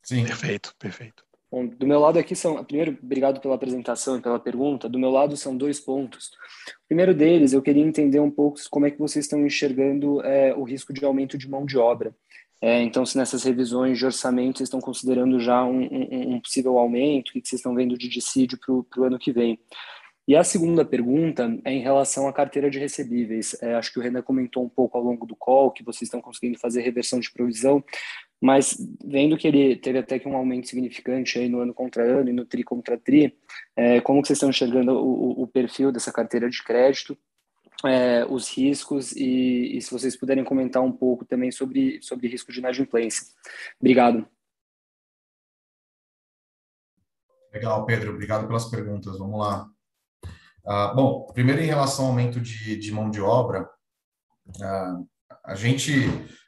[0.02, 0.26] Sim.
[0.26, 1.24] Perfeito, perfeito.
[1.50, 4.88] Bom, do meu lado aqui são, primeiro, obrigado pela apresentação e pela pergunta.
[4.88, 6.32] Do meu lado são dois pontos.
[6.84, 10.54] O primeiro deles, eu queria entender um pouco como é que vocês estão enxergando é,
[10.54, 12.14] o risco de aumento de mão de obra.
[12.60, 16.78] É, então, se nessas revisões de orçamento vocês estão considerando já um, um, um possível
[16.78, 19.58] aumento, o que vocês estão vendo de dissídio para o ano que vem.
[20.26, 23.54] E a segunda pergunta é em relação à carteira de recebíveis.
[23.60, 26.20] É, acho que o Renan comentou um pouco ao longo do call que vocês estão
[26.20, 27.84] conseguindo fazer reversão de provisão,
[28.40, 32.30] mas vendo que ele teve até que um aumento significante aí no ano contra ano
[32.30, 33.36] e no tri contra tri,
[33.76, 37.16] é, como que vocês estão enxergando o, o perfil dessa carteira de crédito,
[37.84, 42.50] é, os riscos e, e, se vocês puderem comentar um pouco também sobre, sobre risco
[42.50, 43.26] de inadimplência.
[43.78, 44.26] Obrigado.
[47.52, 48.12] Legal, Pedro.
[48.12, 49.18] Obrigado pelas perguntas.
[49.18, 49.73] Vamos lá.
[50.66, 53.68] Uh, bom, primeiro em relação ao aumento de, de mão de obra,
[54.56, 55.06] uh,
[55.44, 55.92] a gente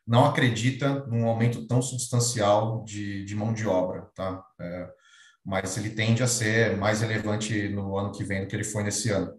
[0.06, 4.42] não acredita num aumento tão substancial de, de mão de obra, tá?
[4.60, 4.88] É,
[5.44, 8.84] mas ele tende a ser mais relevante no ano que vem do que ele foi
[8.84, 9.34] nesse ano.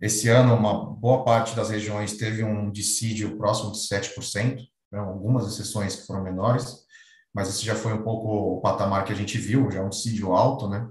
[0.00, 4.58] Esse ano, uma boa parte das regiões teve um dissídio próximo de 7%,
[4.90, 4.98] né?
[4.98, 6.82] algumas exceções que foram menores,
[7.32, 9.88] mas esse já foi um pouco o patamar que a gente viu, já é um
[9.88, 10.86] dissídio alto, né?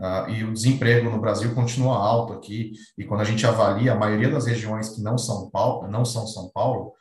[0.00, 3.98] Uh, e o desemprego no Brasil continua alto aqui, e quando a gente avalia, a
[3.98, 6.92] maioria das regiões que não são Paulo, não são São Paulo,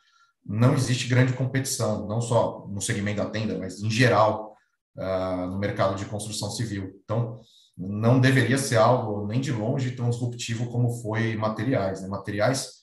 [0.44, 4.56] não existe grande competição, não só no segmento da tenda, mas em geral
[4.98, 7.00] uh, no mercado de construção civil.
[7.04, 7.40] Então,
[7.78, 12.02] não deveria ser algo nem de longe tão disruptivo como foi materiais.
[12.02, 12.08] Né?
[12.08, 12.78] Materiais,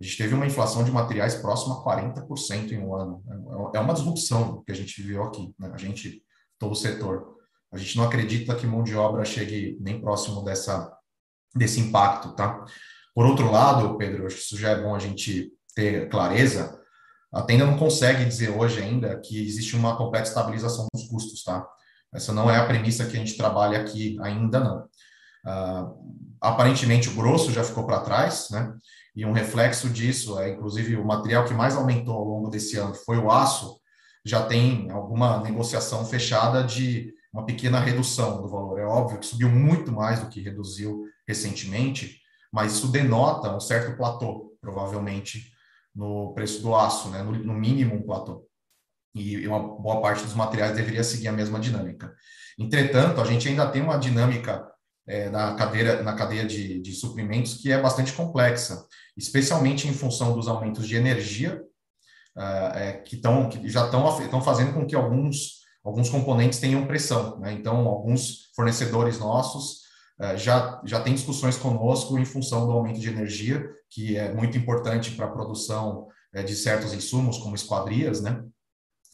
[0.00, 3.22] a gente teve uma inflação de materiais próxima a 40% em um ano.
[3.74, 5.70] É uma disrupção que a gente viveu aqui, né?
[5.74, 6.22] a gente,
[6.58, 7.36] todo o setor.
[7.72, 10.90] A gente não acredita que mão de obra chegue nem próximo dessa,
[11.54, 12.64] desse impacto, tá?
[13.14, 16.78] Por outro lado, Pedro, acho que isso já é bom a gente ter clareza,
[17.32, 21.66] a tenda não consegue dizer hoje ainda que existe uma completa estabilização dos custos, tá?
[22.12, 24.88] Essa não é a premissa que a gente trabalha aqui ainda não.
[25.46, 28.74] Uh, aparentemente o grosso já ficou para trás, né?
[29.14, 32.94] E um reflexo disso é, inclusive, o material que mais aumentou ao longo desse ano
[32.94, 33.78] foi o aço,
[34.24, 38.78] já tem alguma negociação fechada de uma pequena redução do valor.
[38.78, 42.20] É óbvio que subiu muito mais do que reduziu recentemente,
[42.52, 45.52] mas isso denota um certo platô, provavelmente,
[45.94, 47.22] no preço do aço, né?
[47.22, 48.46] no, no mínimo um platô.
[49.14, 52.14] E uma boa parte dos materiais deveria seguir a mesma dinâmica.
[52.58, 54.66] Entretanto, a gente ainda tem uma dinâmica
[55.08, 58.86] é, na, cadeira, na cadeia de, de suprimentos que é bastante complexa,
[59.16, 61.62] especialmente em função dos aumentos de energia,
[62.36, 67.38] uh, é, que, tão, que já estão fazendo com que alguns, alguns componentes tenham pressão.
[67.40, 67.52] Né?
[67.52, 69.82] Então, alguns fornecedores nossos
[70.20, 74.56] uh, já, já têm discussões conosco em função do aumento de energia, que é muito
[74.58, 78.42] importante para a produção uh, de certos insumos, como esquadrias, né?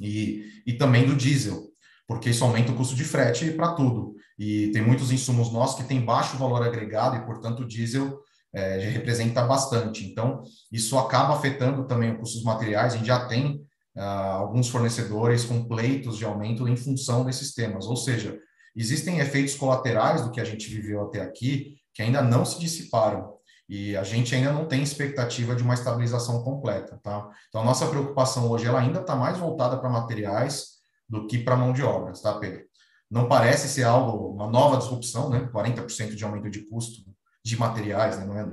[0.00, 1.62] e, e também do diesel,
[2.07, 4.14] porque isso aumenta o custo de frete para tudo.
[4.38, 8.20] E tem muitos insumos nossos que têm baixo valor agregado e, portanto, o diesel
[8.53, 10.05] é, representa bastante.
[10.05, 12.94] Então, isso acaba afetando também o custo dos materiais.
[12.94, 13.61] A gente já tem
[13.96, 17.87] ah, alguns fornecedores com pleitos de aumento em função desses temas.
[17.87, 18.38] Ou seja,
[18.74, 23.35] existem efeitos colaterais do que a gente viveu até aqui que ainda não se dissiparam.
[23.68, 27.30] E a gente ainda não tem expectativa de uma estabilização completa, tá?
[27.48, 30.74] Então, a nossa preocupação hoje ela ainda está mais voltada para materiais,
[31.09, 32.62] do que para mão de obra, tá, Pedro?
[33.11, 35.48] Não parece ser algo, uma nova disrupção, né?
[35.52, 37.04] 40% de aumento de custo
[37.44, 38.24] de materiais, né?
[38.24, 38.46] Não é,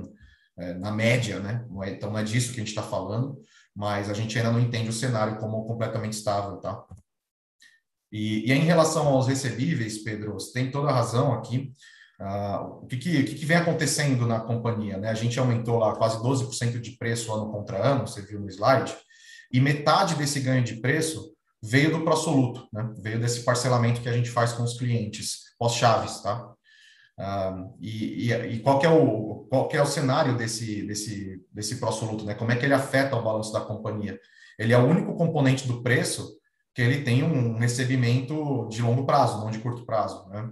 [0.60, 1.66] é, na média, né?
[1.84, 3.40] É, então não é disso que a gente está falando,
[3.76, 6.84] mas a gente ainda não entende o cenário como completamente estável, tá?
[8.12, 11.74] E, e em relação aos recebíveis, Pedro, você tem toda a razão aqui.
[12.20, 14.98] Uh, o que, que, que, vem acontecendo na companhia?
[14.98, 15.10] Né?
[15.10, 18.96] A gente aumentou lá quase 12% de preço ano contra ano, você viu no slide,
[19.52, 22.94] e metade desse ganho de preço veio do Prosoluto, né?
[23.02, 26.22] veio desse parcelamento que a gente faz com os clientes pós-chaves.
[26.22, 26.54] Tá?
[27.20, 32.26] Uh, e, e, e, qual, é o, qual é o cenário desse, desse, desse Prosoluto?
[32.26, 32.34] Né?
[32.34, 34.20] Como é que ele afeta o balanço da companhia?
[34.58, 36.40] Ele é o único componente do preço
[36.74, 40.28] que ele tem um recebimento de longo prazo, não de curto prazo.
[40.30, 40.52] Né?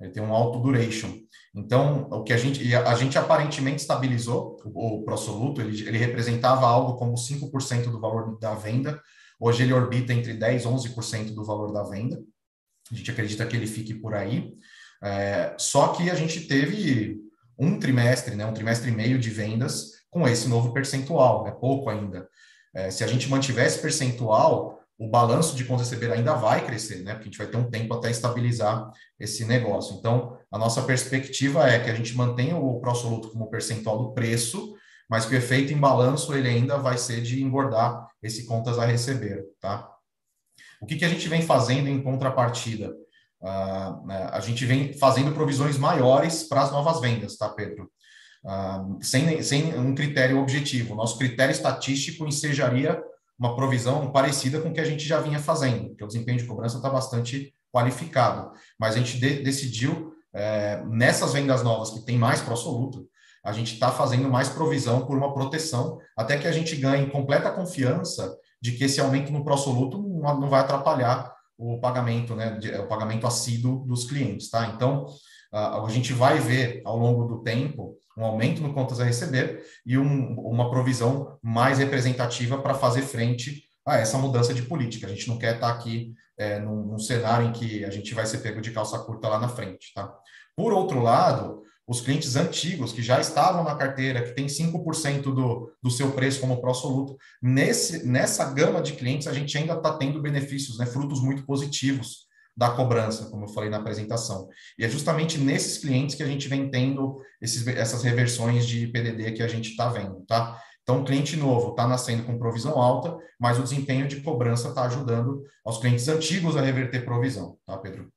[0.00, 1.14] Ele tem um alto duration.
[1.54, 6.66] Então, o que a gente, a gente aparentemente estabilizou o, o Prosoluto, ele, ele representava
[6.66, 9.00] algo como 5% do valor da venda,
[9.38, 12.20] hoje ele orbita entre 10% e 11% do valor da venda,
[12.90, 14.52] a gente acredita que ele fique por aí,
[15.02, 17.20] é, só que a gente teve
[17.58, 21.90] um trimestre, né, um trimestre e meio de vendas com esse novo percentual, é pouco
[21.90, 22.28] ainda.
[22.74, 27.02] É, se a gente mantiver esse percentual, o balanço de contas receber ainda vai crescer,
[27.02, 27.14] né?
[27.14, 29.96] Porque a gente vai ter um tempo até estabilizar esse negócio.
[29.96, 34.74] Então, a nossa perspectiva é que a gente mantenha o absoluto como percentual do preço,
[35.10, 38.84] mas que o efeito em balanço ele ainda vai ser de engordar esse contas a
[38.84, 39.90] receber, tá?
[40.80, 42.94] O que, que a gente vem fazendo em contrapartida?
[43.42, 47.90] Uh, a gente vem fazendo provisões maiores para as novas vendas, tá, Pedro?
[48.44, 50.94] Uh, sem, sem um critério objetivo.
[50.94, 53.02] Nosso critério estatístico ensejaria
[53.36, 56.44] uma provisão parecida com o que a gente já vinha fazendo, porque o desempenho de
[56.44, 58.52] cobrança está bastante qualificado.
[58.78, 63.08] Mas a gente de, decidiu, é, nessas vendas novas que tem mais prosoluto,
[63.44, 67.50] a gente está fazendo mais provisão por uma proteção, até que a gente ganhe completa
[67.50, 72.86] confiança de que esse aumento no prosoluto não, não vai atrapalhar o pagamento, né, o
[72.88, 74.72] pagamento assíduo dos clientes, tá?
[74.74, 75.06] Então,
[75.52, 79.96] a gente vai ver ao longo do tempo um aumento no contas a receber e
[79.96, 85.06] um, uma provisão mais representativa para fazer frente a essa mudança de política.
[85.06, 88.14] A gente não quer estar tá aqui é, num, num, cenário em que a gente
[88.14, 89.92] vai ser pego de calça curta lá na frente.
[89.94, 90.12] Tá?
[90.56, 95.72] Por outro lado, os clientes antigos que já estavam na carteira, que tem 5% do,
[95.82, 100.22] do seu preço como pró-soluto, nesse, nessa gama de clientes a gente ainda está tendo
[100.22, 104.48] benefícios, né, frutos muito positivos da cobrança, como eu falei na apresentação.
[104.78, 109.32] E é justamente nesses clientes que a gente vem tendo esses, essas reversões de PDD
[109.32, 110.60] que a gente está vendo, tá?
[110.82, 115.42] Então, cliente novo está nascendo com provisão alta, mas o desempenho de cobrança está ajudando
[115.64, 118.12] aos clientes antigos a reverter provisão, tá, Pedro?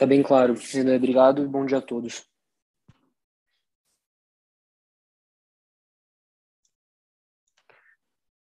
[0.00, 0.54] Está bem claro.
[0.96, 2.26] Obrigado e bom dia a todos.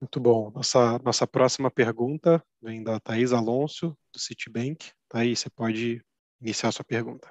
[0.01, 0.53] Muito bom.
[0.53, 4.93] Nossa, nossa próxima pergunta vem da Thais Alonso, do Citibank.
[5.09, 6.01] Thaís, você pode
[6.41, 7.29] iniciar a sua pergunta.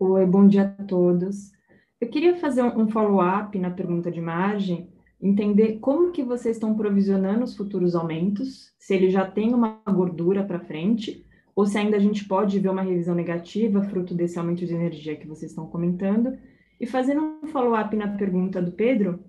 [0.00, 1.52] Oi, bom dia a todos.
[2.00, 7.44] Eu queria fazer um follow-up na pergunta de margem, entender como que vocês estão provisionando
[7.44, 12.00] os futuros aumentos, se ele já tem uma gordura para frente, ou se ainda a
[12.00, 16.38] gente pode ver uma revisão negativa fruto desse aumento de energia que vocês estão comentando.
[16.80, 19.22] E fazendo um follow-up na pergunta do Pedro,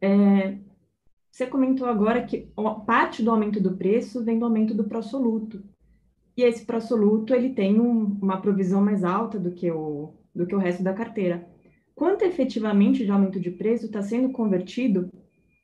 [0.00, 0.58] é,
[1.30, 2.48] você comentou agora que
[2.86, 5.62] parte do aumento do preço vem do aumento do pró-soluto.
[6.36, 10.54] E esse pró-soluto, ele tem um, uma provisão mais alta do que, o, do que
[10.54, 11.48] o resto da carteira.
[11.94, 15.10] Quanto efetivamente de aumento de preço está sendo convertido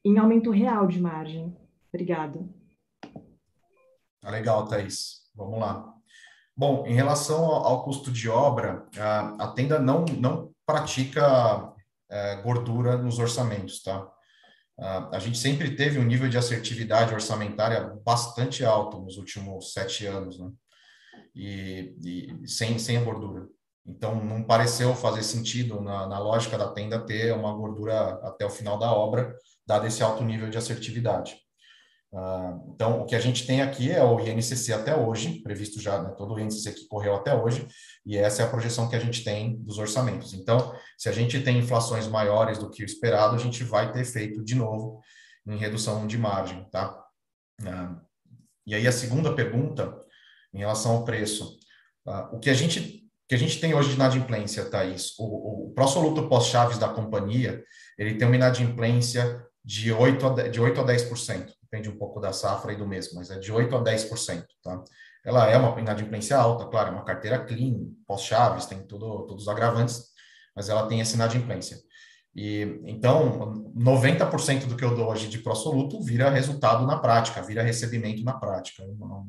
[0.04, 1.56] em aumento real de margem?
[1.92, 2.46] Obrigada.
[4.20, 5.25] Tá legal, Thaís.
[5.36, 5.92] Vamos lá.
[6.56, 8.86] Bom, em relação ao custo de obra,
[9.38, 11.74] a, tenda não, não pratica
[12.10, 14.10] é, gordura nos orçamentos, tá?
[15.10, 20.38] A gente sempre teve um nível de assertividade orçamentária bastante alto nos últimos sete anos,
[20.38, 20.50] né?
[21.34, 21.94] E,
[22.42, 23.46] e sem, sem a gordura.
[23.86, 28.50] Então, não pareceu fazer sentido na, na, lógica da tenda ter uma gordura até o
[28.50, 29.34] final da obra,
[29.66, 31.36] dado esse alto nível de assertividade.
[32.12, 36.00] Uh, então, o que a gente tem aqui é o INCC até hoje, previsto já,
[36.02, 37.66] né, todo o INCC que correu até hoje,
[38.04, 40.32] e essa é a projeção que a gente tem dos orçamentos.
[40.32, 44.00] Então, se a gente tem inflações maiores do que o esperado, a gente vai ter
[44.00, 45.00] efeito de novo
[45.46, 47.04] em redução de margem, tá?
[47.60, 48.00] Uh,
[48.66, 49.94] e aí a segunda pergunta,
[50.54, 51.58] em relação ao preço.
[52.06, 55.72] Uh, o que a gente que a gente tem hoje de inadimplência, Thaís, o, o
[55.74, 57.60] pró-soluto pós-chaves da companhia,
[57.98, 62.32] ele tem uma inadimplência de 8 a, de 8 a 10% depende um pouco da
[62.32, 64.82] safra e do mês, mas é de 8% a 10%, tá?
[65.24, 69.48] Ela é uma inadimplência alta, claro, é uma carteira clean, pós-chaves, tem tudo, todos os
[69.48, 70.04] agravantes,
[70.54, 71.78] mas ela tem essa inadimplência.
[72.34, 77.62] E então, 90% do que eu dou hoje de pró-soluto vira resultado na prática, vira
[77.62, 78.84] recebimento na prática,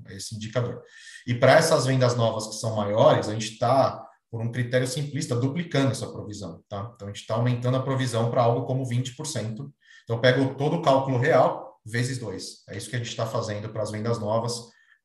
[0.10, 0.84] esse indicador.
[1.26, 5.36] E para essas vendas novas que são maiores, a gente está, por um critério simplista,
[5.36, 6.92] duplicando essa provisão, tá?
[6.94, 9.16] Então, a gente está aumentando a provisão para algo como 20%.
[9.54, 9.72] Então,
[10.10, 12.64] eu pego todo o cálculo real vezes dois.
[12.70, 14.54] É isso que a gente está fazendo para as vendas novas,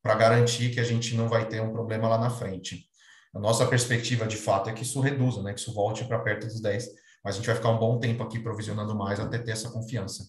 [0.03, 2.87] para garantir que a gente não vai ter um problema lá na frente.
[3.35, 5.55] A nossa perspectiva, de fato, é que isso reduza, né?
[5.55, 8.23] Que isso volte para perto dos 10 mas a gente vai ficar um bom tempo
[8.23, 10.25] aqui provisionando mais até ter essa confiança.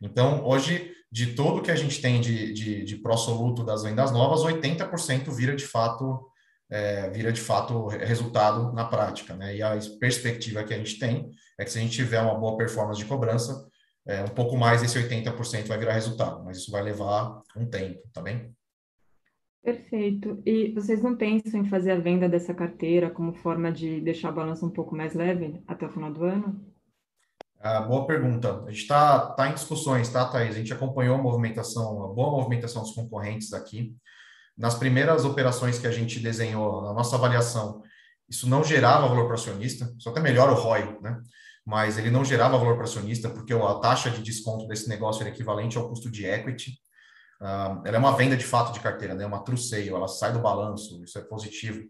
[0.00, 4.40] Então, hoje, de todo que a gente tem de, de, de pró-soluto das vendas novas,
[4.40, 6.26] 80% vira de fato
[6.72, 9.34] é, vira de fato resultado na prática.
[9.34, 9.56] Né?
[9.56, 11.28] E a perspectiva que a gente tem
[11.58, 13.68] é que se a gente tiver uma boa performance de cobrança,
[14.10, 18.00] é, um pouco mais desse 80% vai virar resultado, mas isso vai levar um tempo,
[18.12, 18.52] tá bem?
[19.62, 20.42] Perfeito.
[20.44, 24.32] E vocês não pensam em fazer a venda dessa carteira como forma de deixar a
[24.32, 26.60] balança um pouco mais leve até o final do ano?
[27.60, 28.64] Ah, boa pergunta.
[28.64, 30.56] A gente está tá em discussões, tá, Thaís?
[30.56, 33.94] A gente acompanhou a movimentação, a boa movimentação dos concorrentes aqui.
[34.56, 37.82] Nas primeiras operações que a gente desenhou, na nossa avaliação,
[38.28, 41.20] isso não gerava valor para acionista, só até melhora o ROI, né?
[41.64, 45.30] Mas ele não gerava valor para acionista, porque a taxa de desconto desse negócio era
[45.30, 46.72] equivalente ao custo de equity.
[47.40, 49.24] Uh, ela é uma venda de fato de carteira, né?
[49.24, 51.80] uma true sale, ela sai do balanço, isso é positivo.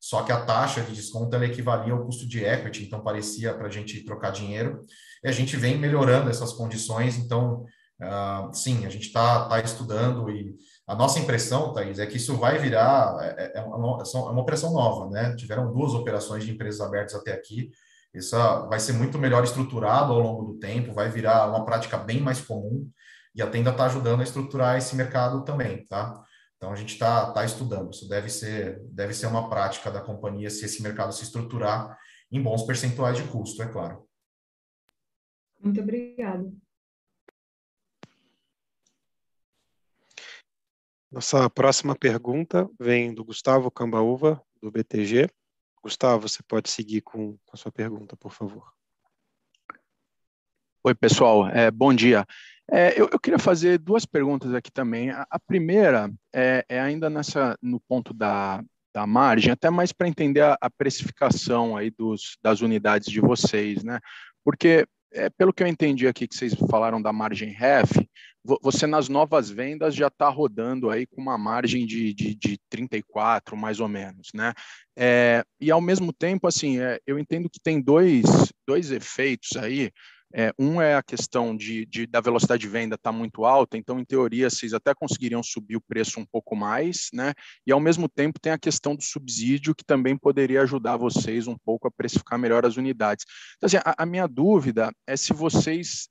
[0.00, 3.66] Só que a taxa de desconto ela equivalia ao custo de equity, então parecia para
[3.66, 4.84] a gente trocar dinheiro.
[5.24, 7.64] E a gente vem melhorando essas condições, então,
[8.00, 10.54] uh, sim, a gente está tá estudando e
[10.86, 14.72] a nossa impressão, Thaís, é que isso vai virar, é, é, uma, é uma operação
[14.72, 15.36] nova, né?
[15.36, 17.70] Tiveram duas operações de empresas abertas até aqui,
[18.14, 18.36] isso
[18.68, 22.40] vai ser muito melhor estruturado ao longo do tempo, vai virar uma prática bem mais
[22.40, 22.90] comum
[23.34, 26.24] e a Tenda está ajudando a estruturar esse mercado também, tá?
[26.56, 27.92] Então a gente está tá estudando.
[27.92, 31.96] Isso deve ser deve ser uma prática da companhia se esse mercado se estruturar
[32.32, 34.06] em bons percentuais de custo, é claro.
[35.60, 36.52] Muito obrigada.
[41.10, 45.28] Nossa próxima pergunta vem do Gustavo Cambaúva, do BTG.
[45.82, 48.72] Gustavo, você pode seguir com, a sua pergunta, por favor.
[50.84, 51.48] Oi, pessoal.
[51.48, 52.24] É, bom dia.
[52.70, 55.10] É, eu, eu, queria fazer duas perguntas aqui também.
[55.10, 58.62] A, a primeira é, é, ainda nessa no ponto da,
[58.94, 63.82] da margem, até mais para entender a, a, precificação aí dos, das unidades de vocês,
[63.82, 64.00] né?
[64.44, 68.08] Porque é, pelo que eu entendi aqui que vocês falaram da margem REF,
[68.62, 73.56] você nas novas vendas já está rodando aí com uma margem de, de, de 34,
[73.56, 74.54] mais ou menos, né?
[74.96, 78.24] É, e ao mesmo tempo, assim, é, eu entendo que tem dois,
[78.66, 79.90] dois efeitos aí
[80.34, 83.76] é, um é a questão de, de da velocidade de venda estar tá muito alta,
[83.76, 87.32] então, em teoria, vocês até conseguiriam subir o preço um pouco mais, né?
[87.66, 91.56] E, ao mesmo tempo, tem a questão do subsídio, que também poderia ajudar vocês um
[91.56, 93.24] pouco a precificar melhor as unidades.
[93.56, 96.08] Então, assim, a, a minha dúvida é se vocês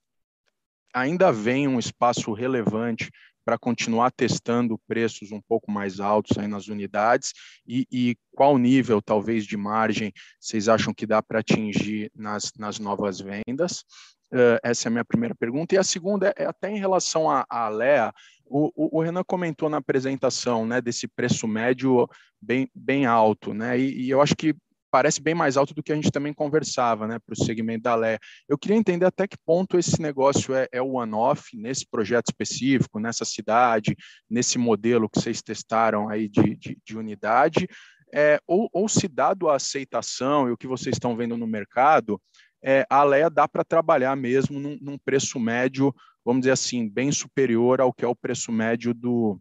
[0.92, 3.10] ainda veem um espaço relevante
[3.48, 7.32] para continuar testando preços um pouco mais altos aí nas unidades
[7.66, 12.78] e, e qual nível, talvez, de margem vocês acham que dá para atingir nas, nas
[12.78, 13.86] novas vendas?
[14.30, 15.74] Uh, essa é a minha primeira pergunta.
[15.74, 18.12] E a segunda é, é até em relação à, à Lea,
[18.44, 22.06] o, o, o, Renan comentou na apresentação né, desse preço médio
[22.38, 23.78] bem, bem alto, né?
[23.78, 24.54] E, e eu acho que
[24.98, 27.94] parece bem mais alto do que a gente também conversava, né, para o segmento da
[27.94, 28.18] Lé.
[28.48, 33.24] Eu queria entender até que ponto esse negócio é, é one-off nesse projeto específico, nessa
[33.24, 33.96] cidade,
[34.28, 37.68] nesse modelo que vocês testaram aí de, de, de unidade,
[38.12, 42.20] é, ou, ou se dado a aceitação e o que vocês estão vendo no mercado,
[42.60, 45.94] é, a Leia dá para trabalhar mesmo num, num preço médio,
[46.24, 49.40] vamos dizer assim, bem superior ao que é o preço médio do,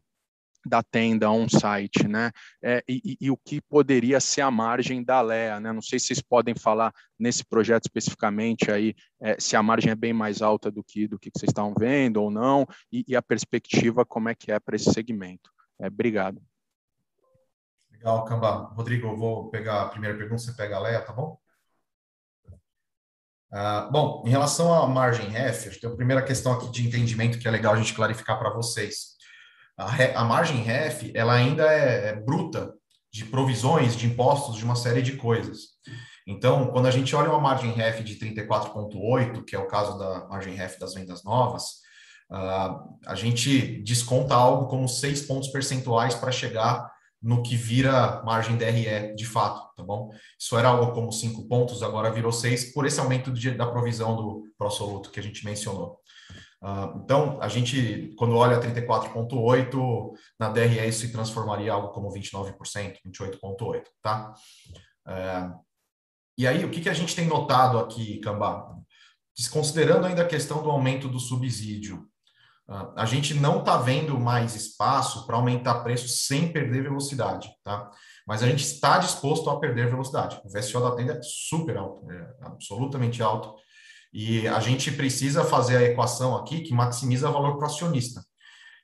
[0.68, 2.32] da tenda on-site, né?
[2.64, 5.72] É, e, e, o que poderia ser a margem da Lea, né?
[5.72, 9.96] Não sei se vocês podem falar nesse projeto especificamente aí é, se a margem é
[9.96, 13.22] bem mais alta do que do que vocês estão vendo ou não, e, e a
[13.22, 15.50] perspectiva como é que é para esse segmento.
[15.80, 16.42] É, obrigado.
[17.92, 18.72] Legal, Camba.
[18.76, 21.40] Rodrigo, eu vou pegar a primeira pergunta, você pega a Lea, tá bom?
[23.52, 27.48] Uh, bom, em relação à margem REF, tem a primeira questão aqui de entendimento que
[27.48, 29.17] é legal a gente clarificar para vocês
[29.78, 32.74] a, a margem REF ela ainda é, é bruta
[33.14, 35.78] de provisões, de impostos, de uma série de coisas.
[36.26, 40.28] Então, quando a gente olha uma margem REF de 34,8, que é o caso da
[40.28, 41.64] margem REF das vendas novas,
[42.30, 48.58] uh, a gente desconta algo como 6 pontos percentuais para chegar no que vira margem
[48.58, 50.12] DRE de fato, tá bom?
[50.38, 54.16] Isso era algo como 5 pontos, agora virou 6 por esse aumento de, da provisão
[54.16, 56.00] do pró-soluto que a gente mencionou.
[56.62, 62.56] Uh, então, a gente, quando olha 34,8%, na DRE isso se transformaria algo como 29%,
[63.06, 64.34] 28,8%, tá?
[65.08, 65.60] Uh,
[66.38, 68.78] e aí, o que, que a gente tem notado aqui, Cambá?
[69.38, 72.08] desconsiderando ainda a questão do aumento do subsídio,
[72.68, 77.92] uh, a gente não está vendo mais espaço para aumentar preço sem perder velocidade, tá?
[78.26, 80.42] Mas a gente está disposto a perder velocidade.
[80.44, 83.56] O VSO da tenda é super alto, é absolutamente alto.
[84.20, 88.26] E a gente precisa fazer a equação aqui que maximiza valor para o acionista.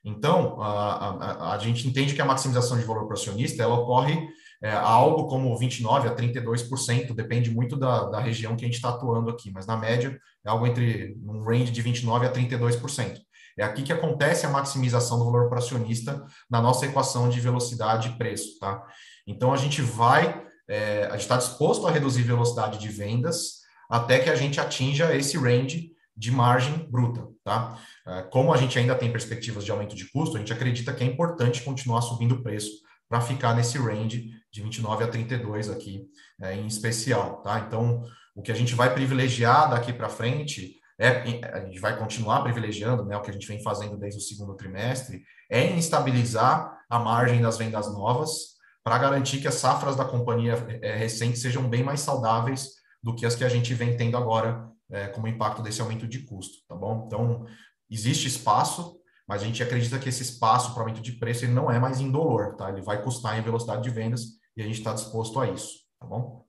[0.04, 3.74] Então, a, a, a, gente entende que a maximização de valor para o acionista ela
[3.74, 4.28] ocorre
[4.62, 8.90] é, algo como 29% a 32%, depende muito da, da região que a gente está
[8.90, 10.16] atuando aqui, mas na média
[10.46, 13.18] é algo entre um range de 29% a 32%.
[13.58, 18.10] É aqui que acontece a maximização do valor para acionista na nossa equação de velocidade
[18.10, 18.56] e preço.
[18.60, 18.80] Tá?
[19.26, 24.18] Então, a gente vai, é, a gente está disposto a reduzir velocidade de vendas até
[24.18, 27.28] que a gente atinja esse range de margem bruta.
[27.42, 27.78] Tá?
[28.06, 31.02] É, como a gente ainda tem perspectivas de aumento de custo, a gente acredita que
[31.02, 32.70] é importante continuar subindo o preço
[33.08, 36.06] para ficar nesse range de 29 a 32 aqui,
[36.40, 37.42] é, em especial.
[37.42, 37.60] Tá?
[37.60, 38.02] Então,
[38.34, 41.08] o que a gente vai privilegiar daqui para frente é,
[41.52, 44.54] a gente vai continuar privilegiando, né, o que a gente vem fazendo desde o segundo
[44.54, 50.04] trimestre, é em estabilizar a margem das vendas novas para garantir que as safras da
[50.04, 52.68] companhia é, recente sejam bem mais saudáveis
[53.04, 56.24] do que as que a gente vem tendo agora é, como impacto desse aumento de
[56.24, 57.04] custo, tá bom?
[57.06, 57.44] Então,
[57.90, 58.98] existe espaço,
[59.28, 62.00] mas a gente acredita que esse espaço para aumento de preço ele não é mais
[62.00, 62.70] indolor, tá?
[62.70, 64.22] Ele vai custar em velocidade de vendas
[64.56, 66.46] e a gente está disposto a isso, tá bom?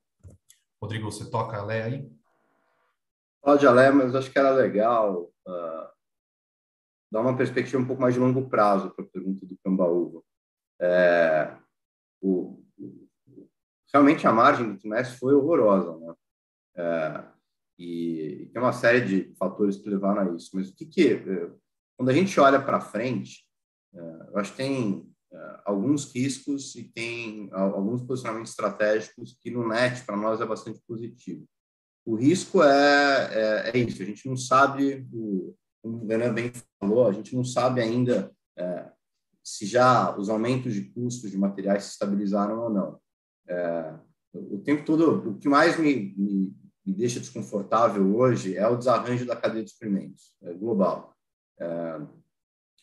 [0.82, 2.10] Rodrigo, você toca a Lé aí?
[3.42, 5.90] Pode a Lé, mas acho que era legal uh,
[7.12, 10.22] dar uma perspectiva um pouco mais de longo prazo para a pergunta do Cambaúva.
[10.80, 11.54] É,
[12.22, 12.64] o,
[13.94, 16.16] realmente a margem do trimestre foi horrorosa, né?
[16.78, 17.24] É,
[17.78, 20.52] e tem uma série de fatores que levaram a isso.
[20.54, 21.52] Mas o que que é,
[21.98, 23.46] quando a gente olha para frente,
[23.94, 29.68] é, eu acho que tem é, alguns riscos e tem alguns posicionamentos estratégicos que no
[29.68, 31.46] net para nós é bastante positivo.
[32.06, 36.52] O risco é, é, é isso, a gente não sabe, o, como o Renan bem
[36.80, 38.92] falou, a gente não sabe ainda é,
[39.44, 43.00] se já os aumentos de custos de materiais se estabilizaram ou não.
[43.48, 44.00] É,
[44.34, 46.54] o tempo todo, o que mais me, me,
[46.86, 51.16] me deixa desconfortável hoje é o desarranjo da cadeia de suprimentos é, global.
[51.60, 52.00] É, a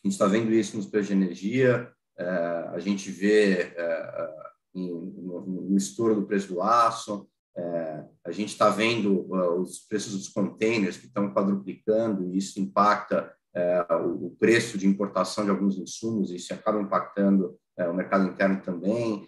[0.03, 2.25] gente está vendo isso nos preços de energia, é,
[2.73, 4.29] a gente vê é,
[4.75, 10.13] em, no, no, estouro do preço do aço, é, a gente está vendo os preços
[10.13, 15.51] dos containers que estão quadruplicando e isso impacta é, o, o, preço de importação de
[15.51, 19.27] alguns insumos e isso acaba impactando o mercado interno também.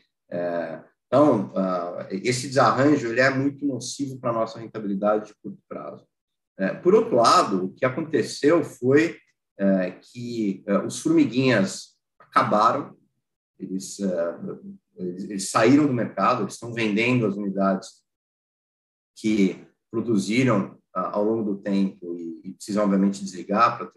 [1.07, 6.05] Então, uh, esse desarranjo ele é muito nocivo para a nossa rentabilidade de curto prazo.
[6.57, 9.17] É, por outro lado, o que aconteceu foi
[9.57, 12.97] é, que é, os formiguinhas acabaram,
[13.59, 14.39] eles, é,
[14.95, 18.03] eles, eles, saíram do mercado, eles estão vendendo as unidades
[19.17, 23.91] que produziram ao longo do tempo e, e precisam, obviamente, desligar para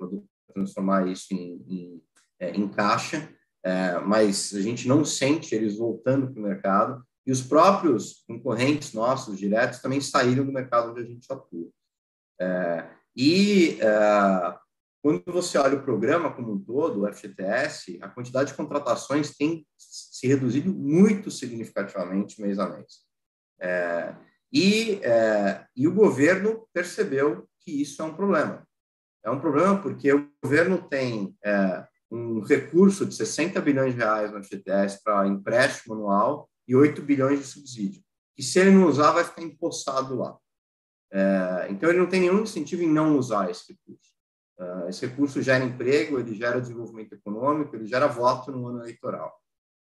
[0.53, 2.03] transformar isso em, em,
[2.41, 3.33] em caixa,
[3.69, 8.95] é, mas a gente não sente eles voltando para o mercado e os próprios concorrentes
[8.95, 11.69] nossos diretos também saíram do mercado onde a gente atua.
[12.41, 14.59] É, e é,
[15.03, 19.67] quando você olha o programa como um todo, o FGTS, a quantidade de contratações tem
[19.77, 23.01] se reduzido muito significativamente mês a mês.
[23.61, 24.15] É,
[24.51, 28.67] e, é, e o governo percebeu que isso é um problema.
[29.23, 34.33] É um problema porque o governo tem é, um recurso de 60 bilhões de reais
[34.33, 38.03] no FGTS para empréstimo anual e 8 bilhões de subsídio.
[38.37, 40.37] E se ele não usar, vai ficar empossado lá.
[41.11, 44.13] É, então, ele não tem nenhum incentivo em não usar esse recurso.
[44.59, 49.35] É, esse recurso gera emprego, ele gera desenvolvimento econômico, ele gera voto no ano eleitoral.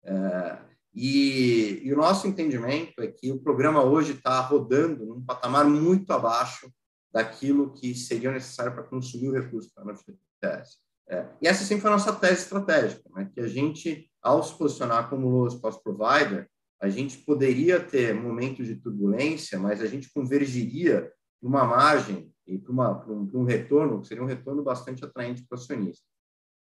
[0.04, 0.58] É,
[0.94, 6.12] e, e, o nosso entendimento é que o programa hoje está rodando num patamar muito
[6.12, 6.70] abaixo
[7.12, 10.78] daquilo que seria necessário para consumir o recurso para a FGTS.
[11.08, 13.30] É, e essa sempre foi a nossa tese estratégica, né?
[13.32, 16.48] que a gente, ao se posicionar como lowest cost provider,
[16.80, 21.10] a gente poderia ter momentos de turbulência, mas a gente convergiria
[21.42, 25.60] numa margem e para um, um, retorno, que seria um retorno bastante atraente para o
[25.60, 26.04] acionista.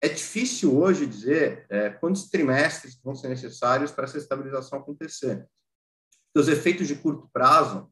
[0.01, 5.49] É difícil hoje dizer é, quantos trimestres vão ser necessários para essa estabilização acontecer.
[6.37, 7.91] Os efeitos de curto prazo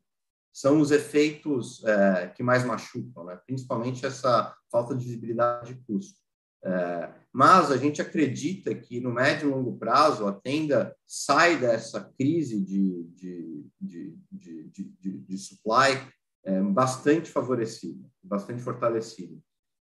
[0.52, 3.40] são os efeitos é, que mais machucam, né?
[3.46, 6.21] principalmente essa falta de visibilidade de custo.
[6.64, 12.12] É, mas a gente acredita que no médio e longo prazo a tenda sai dessa
[12.16, 15.98] crise de, de, de, de, de, de supply
[16.44, 19.36] é, bastante favorecida, bastante fortalecida.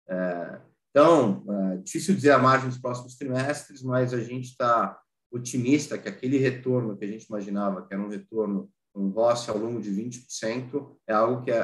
[0.07, 1.43] É, então,
[1.83, 4.99] difícil dizer a margem dos próximos trimestres, mas a gente está
[5.31, 9.57] otimista que aquele retorno que a gente imaginava, que era um retorno, um ROS ao
[9.57, 11.63] longo de 20%, é algo que é,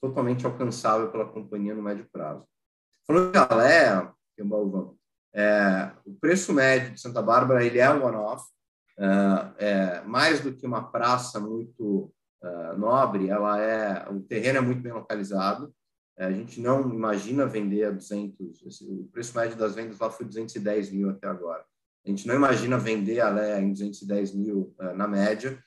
[0.00, 2.44] totalmente alcançável pela companhia no médio prazo.
[3.06, 4.96] Falando de Alea, que é balvão,
[5.34, 8.44] é, o preço médio de Santa Bárbara ele é um one-off,
[8.96, 12.12] é, é, mais do que uma praça muito
[12.42, 15.72] uh, nobre, ela é o terreno é muito bem localizado.
[16.16, 18.64] É, a gente não imagina vender a 200.
[18.66, 21.64] Esse, o preço médio das vendas lá foi 210 mil até agora.
[22.04, 25.62] A gente não imagina vender a Alé em 210 mil na média.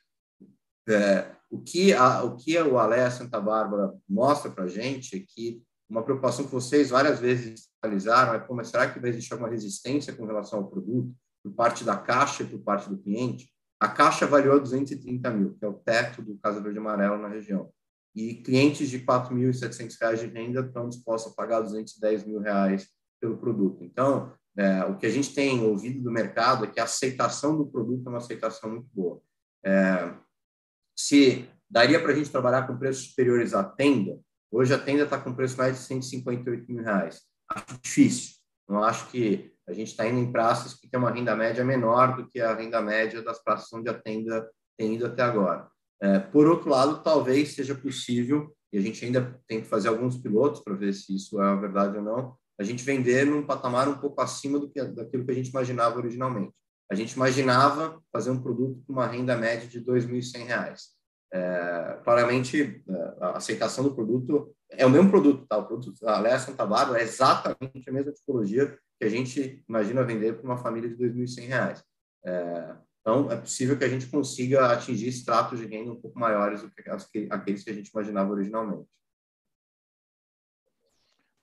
[0.90, 5.20] É, o que a, o que o Alé Santa Bárbara mostra para a gente é
[5.26, 5.62] que
[5.92, 10.16] uma preocupação que vocês várias vezes analisaram é como será que vai existir alguma resistência
[10.16, 11.14] com relação ao produto
[11.44, 13.52] por parte da caixa e por parte do cliente?
[13.78, 17.70] A caixa avaliou 230 mil, que é o teto do Casa Verde Amarelo na região.
[18.16, 22.88] E clientes de R$ 4.700 de renda estão dispostos a pagar 210 mil reais
[23.20, 23.84] pelo produto.
[23.84, 27.66] Então, é, o que a gente tem ouvido do mercado é que a aceitação do
[27.66, 29.22] produto é uma aceitação muito boa.
[29.66, 30.14] É,
[30.96, 34.18] se daria para a gente trabalhar com preços superiores à tenda,
[34.52, 37.22] hoje a tenda está com preço mais de 158 mil reais.
[37.50, 38.36] Acho difícil.
[38.68, 42.16] Não acho que a gente está indo em praças que tem uma renda média menor
[42.16, 45.70] do que a renda média das praças onde a tenda tem ido até agora.
[46.02, 50.18] É, por outro lado, talvez seja possível, e a gente ainda tem que fazer alguns
[50.18, 53.98] pilotos para ver se isso é verdade ou não, a gente vender num patamar um
[53.98, 56.54] pouco acima do que daquilo que a gente imaginava originalmente.
[56.92, 60.76] A gente imaginava fazer um produto com uma renda média de R$ 2.100.
[61.34, 65.58] É, claramente, é, a aceitação do produto é o mesmo produto, tá?
[65.58, 70.04] O produto da Léa Santa Bárbara é exatamente a mesma tipologia que a gente imagina
[70.04, 71.82] vender para uma família de R$ 2.100.
[72.26, 76.62] É, então, é possível que a gente consiga atingir estratos de renda um pouco maiores
[76.62, 78.88] do que aqueles que a gente imaginava originalmente.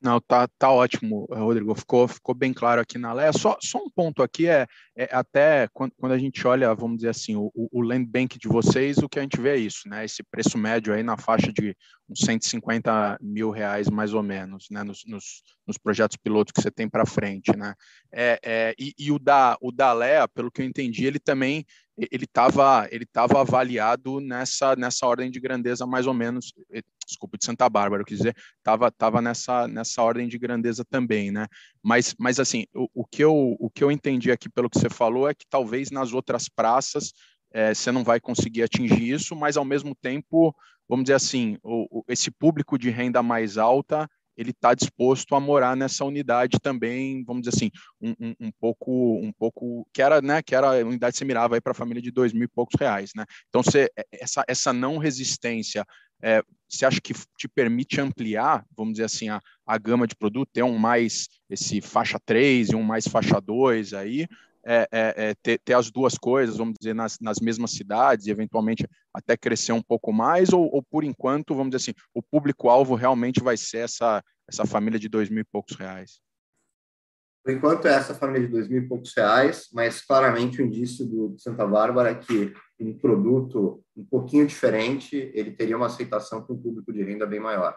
[0.01, 1.75] Não, tá, tá ótimo, Rodrigo.
[1.75, 3.33] Ficou, ficou bem claro aqui na lei.
[3.33, 4.65] Só, só um ponto aqui é,
[4.97, 8.47] é até quando, quando, a gente olha, vamos dizer assim, o, o land bank de
[8.47, 10.05] vocês, o que a gente vê é isso, né?
[10.05, 11.77] Esse preço médio aí na faixa de
[12.09, 14.85] uns 150 mil reais mais ou menos, né?
[14.85, 17.75] Nos, nos, nos projetos pilotos que você tem para frente, né?
[18.13, 21.67] É, é, e, e, o da o da pelo que eu entendi, ele também
[22.13, 26.53] ele estava ele tava avaliado nessa nessa ordem de grandeza mais ou menos
[27.09, 31.31] desculpa, de Santa Bárbara, eu quis dizer, estava tava nessa, nessa ordem de grandeza também,
[31.31, 31.47] né?
[31.83, 34.91] Mas, mas assim, o, o, que eu, o que eu entendi aqui pelo que você
[34.91, 37.13] falou é que talvez nas outras praças
[37.53, 40.55] é, você não vai conseguir atingir isso, mas ao mesmo tempo,
[40.89, 45.41] vamos dizer assim, o, o, esse público de renda mais alta ele está disposto a
[45.41, 50.23] morar nessa unidade também, vamos dizer assim, um, um, um, pouco, um pouco que era,
[50.23, 52.45] né, que era a unidade que você mirava aí para a família de dois mil
[52.45, 53.27] e poucos reais, né?
[53.49, 55.85] Então, você, essa, essa não resistência
[56.23, 60.51] é, você acha que te permite ampliar, vamos dizer assim, a, a gama de produto,
[60.53, 64.27] ter um mais esse faixa 3 e um mais faixa 2 aí,
[64.65, 68.31] é, é, é, ter, ter, as duas coisas, vamos dizer, nas, nas mesmas cidades e
[68.31, 72.95] eventualmente até crescer um pouco mais, ou, ou por enquanto, vamos dizer assim, o público-alvo
[72.95, 76.21] realmente vai ser essa, essa família de dois mil e poucos reais?
[77.49, 81.07] Por enquanto é essa família de dois mil e poucos reais, mas claramente o indício
[81.07, 86.53] do Santa Bárbara é que um produto um pouquinho diferente, ele teria uma aceitação com
[86.53, 87.75] um público de renda bem maior.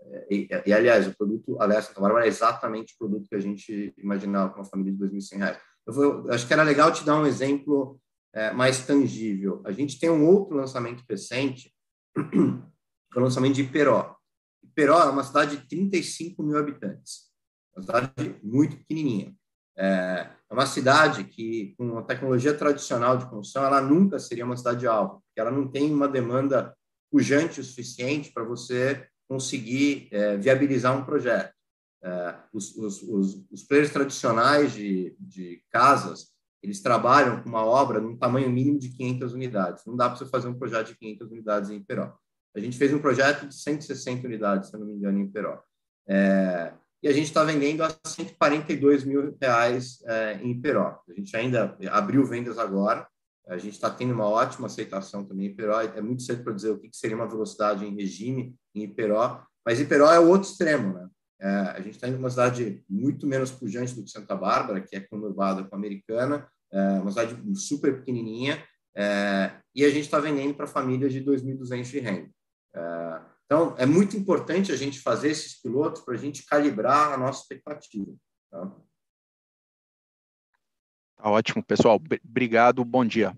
[0.00, 3.38] É, e, e aliás, o produto, aliás, Santa Bárbara é exatamente o produto que a
[3.38, 5.58] gente imaginava para uma família de 2.100 reais.
[5.86, 8.00] Eu, vou, acho que era legal te dar um exemplo
[8.32, 9.60] é, mais tangível.
[9.66, 11.70] A gente tem um outro lançamento recente,
[12.16, 14.16] que é o lançamento de Iperó.
[14.64, 17.30] Iperó é uma cidade de 35 mil habitantes,
[17.74, 19.34] uma cidade muito pequenininha.
[19.76, 24.56] É, é uma cidade que, com a tecnologia tradicional de construção, ela nunca seria uma
[24.56, 26.74] cidade alta, porque ela não tem uma demanda
[27.10, 31.52] pujante o suficiente para você conseguir é, viabilizar um projeto.
[32.04, 38.00] É, os, os, os, os, players tradicionais de, de casas, eles trabalham com uma obra
[38.00, 39.84] num tamanho mínimo de 500 unidades.
[39.86, 42.14] Não dá para você fazer um projeto de 500 unidades em Peró.
[42.54, 45.62] A gente fez um projeto de 160 unidades, se não me engano, em Peró.
[46.06, 51.00] É, e a gente está vendendo a 142 mil reais é, em Peró.
[51.08, 53.06] A gente ainda abriu vendas agora,
[53.48, 55.80] a gente está tendo uma ótima aceitação também em Iperó.
[55.80, 59.80] É muito cedo para dizer o que seria uma velocidade em regime em Iperó, mas
[59.80, 61.08] Iperó é o outro extremo, né?
[61.40, 64.94] É, a gente está indo uma cidade muito menos pujante do que Santa Bárbara, que
[64.94, 68.62] é conurbada com a Americana, é uma cidade super pequenininha,
[68.96, 72.30] é, e a gente está vendendo para famílias de 2.200 de renda.
[72.74, 77.16] É, então, é muito importante a gente fazer esses pilotos para a gente calibrar a
[77.16, 78.14] nossa expectativa.
[78.50, 78.72] Tá?
[81.16, 82.00] Tá ótimo, pessoal.
[82.24, 83.36] Obrigado, bom dia.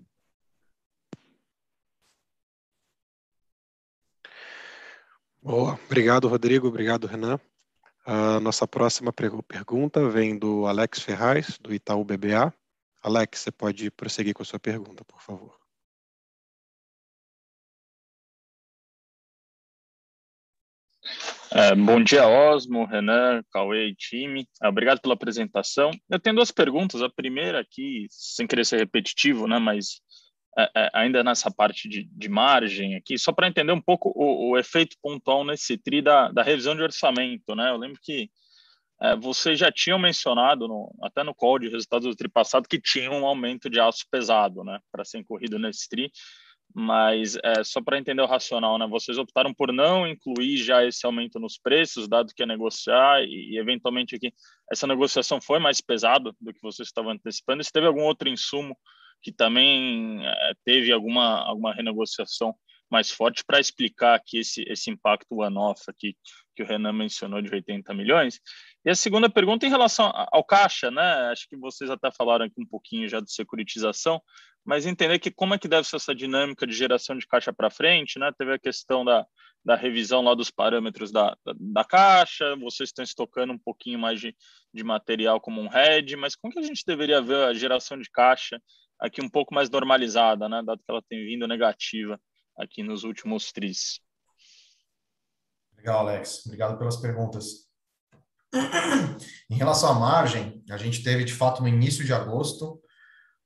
[5.41, 6.67] Boa, obrigado, Rodrigo.
[6.67, 7.39] Obrigado, Renan.
[8.05, 12.53] A nossa próxima pergunta vem do Alex Ferraz, do Itaú BBA.
[13.03, 15.64] Alex, você pode prosseguir com a sua pergunta, por favor.
[21.77, 24.45] Bom dia, Osmo, Renan, Cauê e time.
[24.61, 25.89] É, obrigado pela apresentação.
[26.09, 27.01] Eu tenho duas perguntas.
[27.01, 30.01] A primeira aqui, sem querer ser repetitivo, né, mas
[30.93, 34.95] ainda nessa parte de, de, margem aqui, só para entender um pouco o, o, efeito
[35.01, 37.55] pontual nesse TRI da, da revisão de orçamento.
[37.55, 37.69] Né?
[37.69, 38.29] Eu lembro que
[39.01, 42.79] é, vocês já tinham mencionado, no, até no call de resultados do TRI passado, que
[42.79, 46.09] tinha um aumento de aço pesado né, para ser incorrido nesse TRI
[46.77, 48.85] mas é, só para entender o racional, né?
[48.85, 53.53] Vocês optaram por não incluir já esse aumento nos preços, dado que é negociar e,
[53.53, 54.33] e eventualmente aqui
[54.69, 57.63] essa negociação foi mais pesada do que vocês estavam antecipando.
[57.63, 58.77] Se teve algum outro insumo
[59.21, 62.53] que também é, teve alguma alguma renegociação
[62.91, 66.13] mais forte para explicar aqui esse esse impacto one-off aqui
[66.55, 68.39] que o Renan mencionou de 80 milhões.
[68.83, 71.29] E a segunda pergunta em relação ao caixa, né?
[71.31, 74.21] Acho que vocês até falaram aqui um pouquinho já de securitização,
[74.63, 77.69] mas entender que como é que deve ser essa dinâmica de geração de caixa para
[77.69, 78.31] frente, né?
[78.37, 79.25] Teve a questão da,
[79.63, 84.19] da revisão lá dos parâmetros da, da, da, caixa, vocês estão estocando um pouquinho mais
[84.19, 84.35] de,
[84.73, 88.09] de material como um head, mas como que a gente deveria ver a geração de
[88.09, 88.61] caixa
[88.99, 90.61] aqui um pouco mais normalizada, né?
[90.63, 92.19] Dado que ela tem vindo negativa
[92.57, 93.99] aqui nos últimos tris.
[95.85, 96.43] Legal, Alex.
[96.47, 97.67] Obrigado pelas perguntas.
[99.47, 102.81] Em relação à margem, a gente teve de fato no início de agosto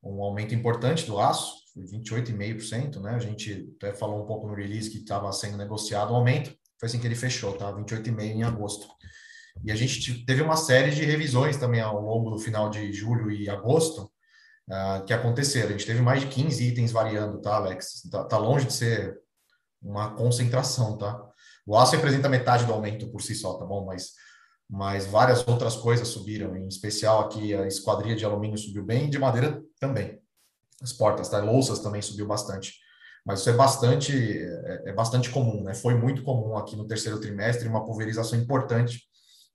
[0.02, 3.16] um aumento importante do aço, foi 28,5%, né?
[3.16, 6.88] A gente até falou um pouco no release que estava sendo negociado o aumento, foi
[6.88, 7.74] assim que ele fechou, tá?
[7.74, 8.88] 28,5% em agosto.
[9.62, 13.30] E a gente teve uma série de revisões também ao longo do final de julho
[13.30, 14.10] e agosto
[14.70, 15.68] uh, que aconteceram.
[15.68, 18.08] A gente teve mais de 15 itens variando, tá, Alex?
[18.10, 19.20] Tá, tá longe de ser
[19.82, 21.29] uma concentração, tá?
[21.70, 23.86] O aço representa metade do aumento por si só, tá bom?
[23.86, 24.14] Mas
[24.68, 29.18] mas várias outras coisas subiram, em especial aqui a esquadria de alumínio subiu bem de
[29.18, 30.20] madeira também.
[30.82, 31.40] As portas, tá?
[31.40, 32.74] louças também subiu bastante.
[33.26, 35.74] Mas isso é bastante, é, é bastante comum, né?
[35.74, 39.02] Foi muito comum aqui no terceiro trimestre uma pulverização importante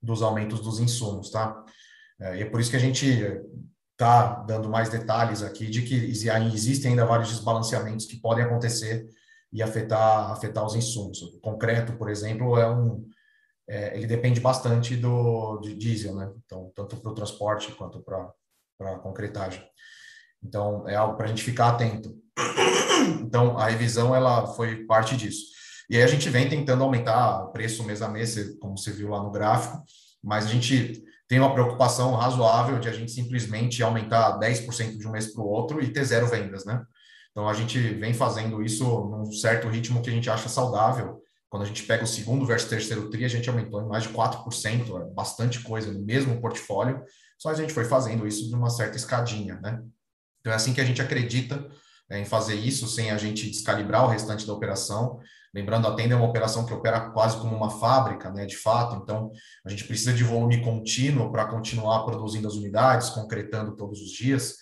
[0.01, 1.63] dos aumentos dos insumos, tá?
[2.19, 3.07] É, e é por isso que a gente
[3.91, 9.05] está dando mais detalhes aqui de que existem ainda vários desbalanceamentos que podem acontecer
[9.55, 11.21] e afetar, afetar os insumos.
[11.21, 13.07] O concreto, por exemplo, é um,
[13.69, 16.29] é, ele depende bastante do de diesel, né?
[16.45, 18.29] Então, tanto para o transporte quanto para
[18.81, 19.63] a concretagem.
[20.43, 22.13] Então, é algo para a gente ficar atento.
[23.21, 25.45] Então, a revisão ela foi parte disso.
[25.89, 29.09] E aí a gente vem tentando aumentar o preço mês a mês, como você viu
[29.09, 29.83] lá no gráfico,
[30.23, 35.11] mas a gente tem uma preocupação razoável de a gente simplesmente aumentar 10% de um
[35.11, 36.83] mês para o outro e ter zero vendas, né?
[37.35, 41.63] Então, a gente vem fazendo isso num certo ritmo que a gente acha saudável, quando
[41.63, 45.01] a gente pega o segundo versus terceiro TRI, a gente aumentou em mais de 4%,
[45.01, 47.03] é bastante coisa no mesmo portfólio,
[47.37, 49.81] só a gente foi fazendo isso de uma certa escadinha, né?
[50.39, 51.67] Então é assim que a gente acredita
[52.09, 55.19] é, em fazer isso, sem a gente descalibrar o restante da operação.
[55.53, 59.01] Lembrando, a Tenda é uma operação que opera quase como uma fábrica, né, de fato,
[59.01, 59.31] então
[59.65, 64.57] a gente precisa de volume contínuo para continuar produzindo as unidades, concretando todos os dias,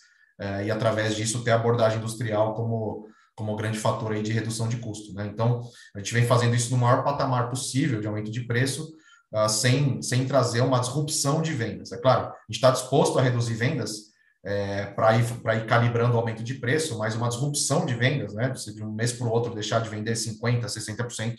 [0.65, 5.13] e através disso ter abordagem industrial como como grande fator aí de redução de custo.
[5.13, 5.29] Né?
[5.31, 5.61] Então,
[5.95, 8.93] a gente vem fazendo isso no maior patamar possível de aumento de preço,
[9.33, 11.91] uh, sem, sem trazer uma disrupção de vendas.
[11.91, 14.13] É claro, a gente está disposto a reduzir vendas
[14.45, 18.49] é, para ir, ir calibrando o aumento de preço, mas uma disrupção de vendas, né?
[18.49, 21.35] de um mês para o outro deixar de vender 50%, 60%,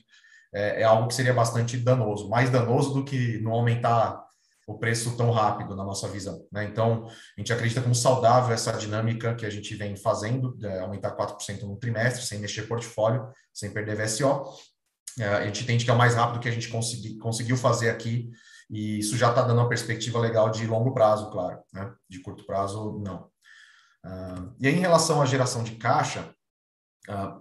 [0.55, 4.24] é, é algo que seria bastante danoso, mais danoso do que não aumentar
[4.67, 6.47] o preço tão rápido na nossa visão.
[6.51, 6.65] Né?
[6.65, 11.63] Então, a gente acredita como saudável essa dinâmica que a gente vem fazendo, aumentar 4%
[11.63, 14.45] no trimestre, sem mexer portfólio, sem perder VSO.
[15.19, 17.91] É, a gente entende que é o mais rápido que a gente consegui, conseguiu fazer
[17.91, 18.31] aqui,
[18.71, 21.63] e isso já está dando uma perspectiva legal de longo prazo, claro.
[21.73, 21.93] Né?
[22.09, 23.29] De curto prazo, não.
[24.05, 26.35] Uh, e aí, em relação à geração de caixa,
[27.09, 27.41] uh,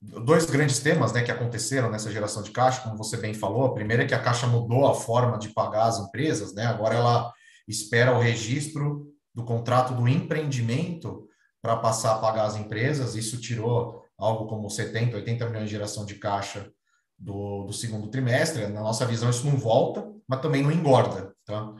[0.00, 3.66] dois grandes temas né, que aconteceram nessa geração de caixa, como você bem falou.
[3.66, 6.66] A primeira é que a Caixa mudou a forma de pagar as empresas, né?
[6.66, 7.32] agora ela
[7.66, 11.26] espera o registro do contrato do empreendimento
[11.60, 13.14] para passar a pagar as empresas.
[13.14, 16.70] Isso tirou algo como 70, 80 milhões de geração de caixa
[17.18, 18.66] do, do segundo trimestre.
[18.68, 21.34] Na nossa visão, isso não volta, mas também não engorda.
[21.44, 21.72] Tá?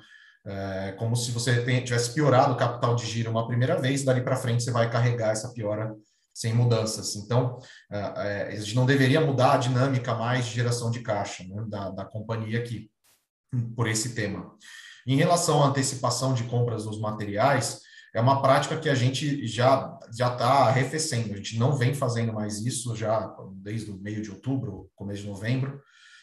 [0.45, 4.37] É como se você tivesse piorado o capital de giro uma primeira vez, dali para
[4.37, 5.95] frente você vai carregar essa piora
[6.37, 7.16] sem mudanças.
[7.16, 7.59] Então,
[7.91, 11.64] é, é, a gente não deveria mudar a dinâmica mais de geração de caixa né,
[11.66, 12.91] da, da companhia aqui,
[13.74, 14.55] por esse tema.
[15.07, 17.80] Em relação à antecipação de compras dos materiais,
[18.14, 21.32] é uma prática que a gente já já está arrefecendo.
[21.32, 25.28] A gente não vem fazendo mais isso já desde o meio de outubro, começo de
[25.28, 25.80] novembro.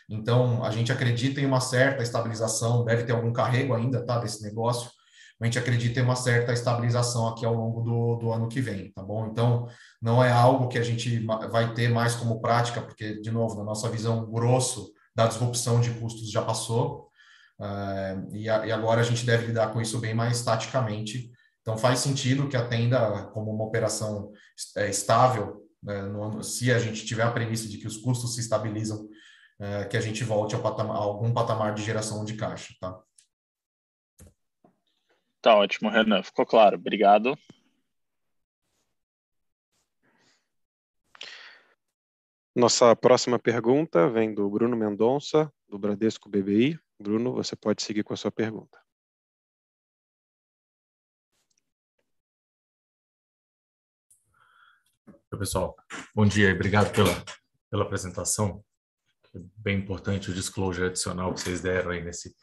[0.08, 4.44] Então, a gente acredita em uma certa estabilização, deve ter algum carrego ainda, tá, desse
[4.44, 4.92] negócio,
[5.44, 8.92] a gente acredita em uma certa estabilização aqui ao longo do, do ano que vem,
[8.92, 9.28] tá bom?
[9.28, 9.68] Então,
[10.02, 11.20] não é algo que a gente
[11.52, 15.92] vai ter mais como prática, porque, de novo, na nossa visão grosso, da disrupção de
[15.92, 17.10] custos já passou,
[17.60, 21.32] uh, e, a, e, agora a gente deve lidar com isso bem mais taticamente.
[21.62, 24.32] Então faz sentido que atenda como uma operação
[24.78, 28.42] é, estável, né, no, se a gente tiver a premissa de que os custos se
[28.42, 29.08] estabilizam,
[29.60, 32.98] é, que a gente volte patamar, a algum patamar de geração de caixa, tá?
[35.44, 36.78] Tá ótimo, Renan, ficou claro.
[36.78, 37.38] Obrigado.
[42.56, 46.80] Nossa próxima pergunta vem do Bruno Mendonça, do Bradesco BBI.
[46.98, 48.80] Bruno, você pode seguir com a sua pergunta.
[55.08, 55.76] Oi, pessoal.
[56.16, 57.12] Bom dia e obrigado pela,
[57.70, 58.64] pela apresentação.
[59.36, 62.34] É bem importante o disclosure adicional que vocês deram aí nesse,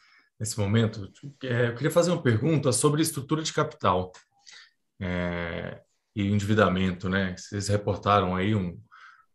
[0.40, 1.12] nesse momento.
[1.44, 4.10] É, eu queria fazer uma pergunta sobre estrutura de capital
[4.98, 5.82] é,
[6.16, 7.36] e endividamento, né?
[7.36, 8.80] Vocês reportaram aí um,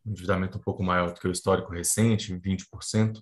[0.03, 3.22] um endividamento um pouco maior do que o histórico recente, 20%.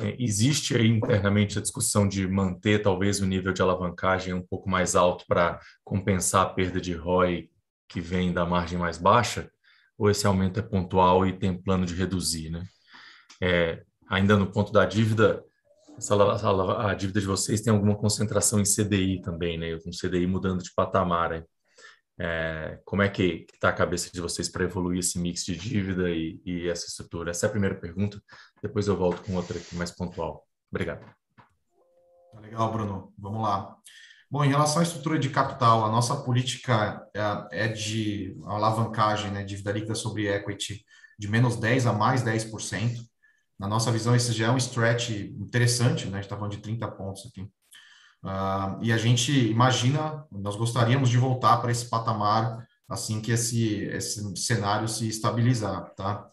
[0.00, 4.68] É, existe aí internamente a discussão de manter talvez o nível de alavancagem um pouco
[4.68, 7.48] mais alto para compensar a perda de ROI
[7.88, 9.50] que vem da margem mais baixa,
[9.96, 12.64] ou esse aumento é pontual e tem plano de reduzir, né?
[13.40, 15.42] É, ainda no ponto da dívida,
[15.98, 19.74] essa, a, a, dívida de vocês tem alguma concentração em CDI também, né?
[19.86, 21.44] Um CDI mudando de patamar, né?
[22.20, 26.10] É, como é que está a cabeça de vocês para evoluir esse mix de dívida
[26.10, 27.30] e, e, essa estrutura?
[27.30, 28.20] Essa é a primeira pergunta.
[28.62, 30.44] Depois eu volto com outra aqui mais pontual.
[30.70, 31.04] Obrigado.
[32.32, 33.12] Tá legal, Bruno.
[33.18, 33.76] Vamos lá.
[34.30, 37.08] Bom, em relação à estrutura de capital, a nossa política
[37.50, 40.84] é, é de alavancagem, né, dívida líquida sobre equity,
[41.18, 42.98] de menos 10 a mais 10%.
[43.58, 46.12] Na nossa visão, esse já é um stretch interessante, né?
[46.12, 47.42] A gente está falando de 30 pontos aqui.
[48.22, 53.84] Uh, e a gente imagina, nós gostaríamos de voltar para esse patamar assim que esse,
[53.84, 56.28] esse cenário se estabilizar, tá?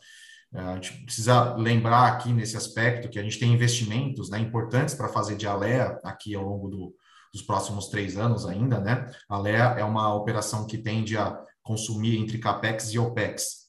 [0.54, 4.96] Uh, a gente precisa lembrar aqui nesse aspecto que a gente tem investimentos né, importantes
[4.96, 6.96] para fazer de Alea aqui ao longo do,
[7.34, 9.12] dos próximos três anos ainda, né?
[9.30, 13.66] A Alea é uma operação que tende a consumir entre CAPEX e OPEX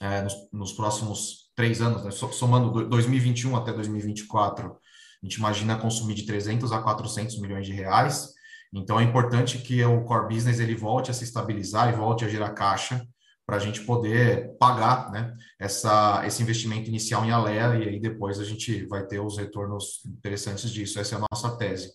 [0.00, 2.10] é, nos, nos, próximos três anos, né?
[2.10, 4.68] somando 2021 até 2024,
[5.22, 8.30] a gente imagina consumir de 300 a 400 milhões de reais.
[8.72, 12.28] Então é importante que o core business ele volte a se estabilizar e volte a
[12.28, 13.06] gerar caixa
[13.46, 18.40] para a gente poder pagar né, essa, esse investimento inicial em Alea e aí depois
[18.40, 20.98] a gente vai ter os retornos interessantes disso.
[20.98, 21.88] Essa é a nossa tese.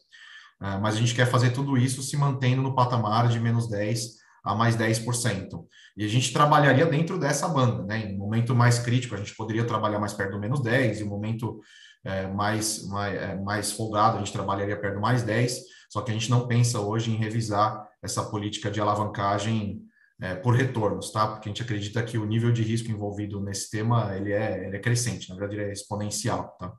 [0.62, 4.26] Uh, mas a gente quer fazer tudo isso se mantendo no patamar de menos 10
[4.48, 5.66] a mais 10%.
[5.98, 8.12] E a gente trabalharia dentro dessa banda, né?
[8.12, 11.60] Em momento mais crítico, a gente poderia trabalhar mais perto do menos 10, em momento
[12.04, 16.12] é, mais, mais, é, mais folgado, a gente trabalharia perto do mais 10, só que
[16.12, 19.82] a gente não pensa hoje em revisar essa política de alavancagem
[20.22, 21.28] é, por retornos, tá?
[21.28, 24.78] Porque a gente acredita que o nível de risco envolvido nesse tema ele é, ele
[24.78, 26.74] é crescente, na verdade ele é exponencial, tá?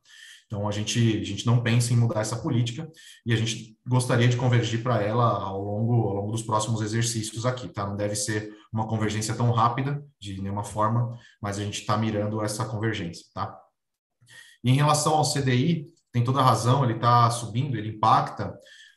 [0.49, 2.91] Então a gente, a gente não pensa em mudar essa política
[3.25, 7.45] e a gente gostaria de convergir para ela ao longo, ao longo dos próximos exercícios
[7.45, 7.87] aqui, tá?
[7.87, 12.43] Não deve ser uma convergência tão rápida de nenhuma forma, mas a gente está mirando
[12.43, 13.59] essa convergência, tá?
[14.65, 18.49] E em relação ao CDI, tem toda a razão, ele está subindo, ele impacta,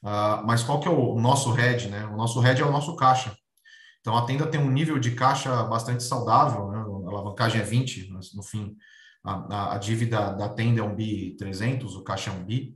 [0.04, 2.06] uh, mas qual que é o nosso head, né?
[2.06, 3.36] O nosso head é o nosso caixa.
[4.00, 6.80] Então a tenda tem um nível de caixa bastante saudável, né?
[6.80, 8.76] a alavancagem é 20, no fim
[9.24, 12.76] a, a, dívida da tenda é um bi 300, o caixa é um bi.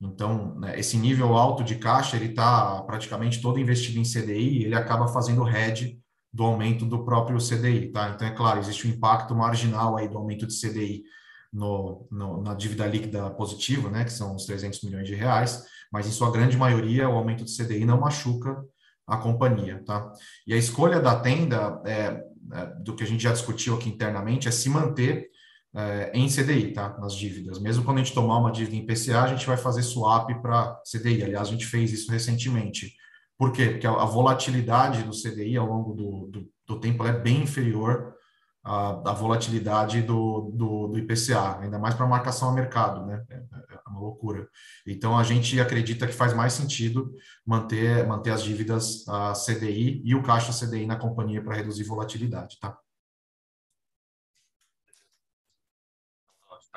[0.00, 4.74] Então, né, esse nível alto de caixa, ele está praticamente todo investido em CDI, ele
[4.74, 5.98] acaba fazendo head
[6.32, 8.10] do aumento do próprio CDI, tá?
[8.10, 11.04] Então, é claro, existe um impacto marginal aí do aumento de CDI
[11.52, 16.08] no, no, na dívida líquida positiva, né, que são os 300 milhões de reais, mas
[16.08, 18.60] em sua grande maioria o aumento de CDI não machuca
[19.06, 20.10] a companhia, tá?
[20.46, 22.20] E a escolha da tenda, é,
[22.52, 25.28] é, do que a gente já discutiu aqui internamente, é se manter
[25.74, 26.96] é, em CDI, tá?
[26.98, 27.58] Nas dívidas.
[27.58, 30.80] Mesmo quando a gente tomar uma dívida em PCA, a gente vai fazer swap para
[30.88, 31.24] CDI.
[31.24, 32.94] Aliás, a gente fez isso recentemente.
[33.36, 33.70] Por quê?
[33.70, 38.14] Porque a, volatilidade do CDI ao longo do, do, do tempo é bem inferior
[38.62, 43.24] a, a volatilidade do, do, do, IPCA, ainda mais para marcação a mercado, né?
[43.28, 44.48] É, é, uma loucura.
[44.86, 47.12] Então a gente acredita que faz mais sentido
[47.44, 52.58] manter, manter as dívidas a CDI e o caixa CDI na companhia para reduzir volatilidade?
[52.60, 52.78] Tá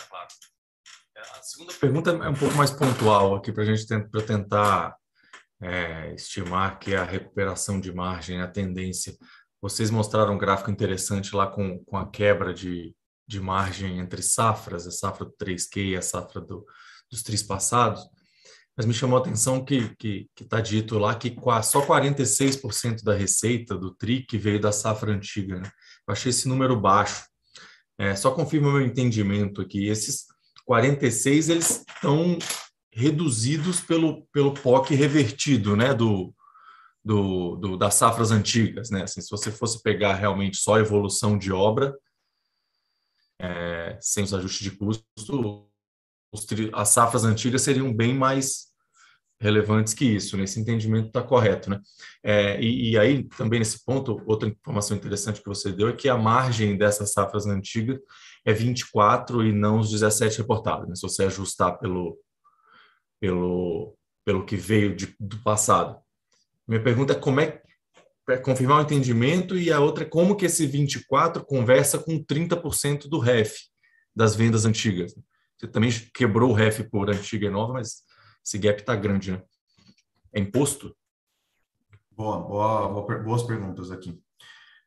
[0.09, 0.27] claro.
[1.15, 4.97] É, a segunda pergunta é um pouco mais pontual aqui para a gente pra tentar
[5.61, 9.17] é, estimar que a recuperação de margem, a tendência
[9.61, 12.93] vocês mostraram um gráfico interessante lá com, com a quebra de,
[13.25, 16.65] de margem entre safras, a safra do 3Q e a safra do,
[17.09, 18.03] dos três passados,
[18.75, 21.33] mas me chamou a atenção que está que, que tá dito lá que
[21.63, 25.59] só 46% da receita do TRI que veio da safra antiga.
[25.59, 25.71] Né?
[26.07, 27.25] Eu achei esse número baixo.
[27.97, 29.87] É, só confirma meu entendimento aqui.
[29.87, 30.27] Esses
[30.68, 32.38] 46 eles estão
[32.91, 36.34] reduzidos pelo, pelo POC revertido, né, do,
[37.03, 39.03] do, do, das safras antigas, né?
[39.03, 41.97] Assim, se você fosse pegar realmente só a evolução de obra,
[43.39, 45.05] é, sem os ajustes de custo,
[46.34, 48.68] os, as safras antigas seriam bem mais
[49.39, 50.36] relevantes que isso.
[50.36, 51.80] Nesse entendimento está correto, né?
[52.22, 56.09] É, e, e, aí também nesse ponto outra informação interessante que você deu é que
[56.09, 57.99] a margem dessas safras antigas
[58.47, 60.87] é 24 e não os 17 reportados.
[60.87, 60.95] Né?
[60.95, 62.17] Se você ajustar pelo
[63.19, 65.99] pelo pelo que veio de, do passado.
[66.67, 67.61] Minha pergunta é como é
[68.25, 73.07] para confirmar o entendimento e a outra é como que esse 24 conversa com 30%
[73.07, 73.55] do REF
[74.15, 75.15] das vendas antigas.
[75.57, 78.03] Você também quebrou o REF por antiga e nova, mas
[78.45, 79.41] esse gap está grande, né?
[80.33, 80.95] É imposto?
[82.11, 84.21] Boa, boa boas perguntas aqui.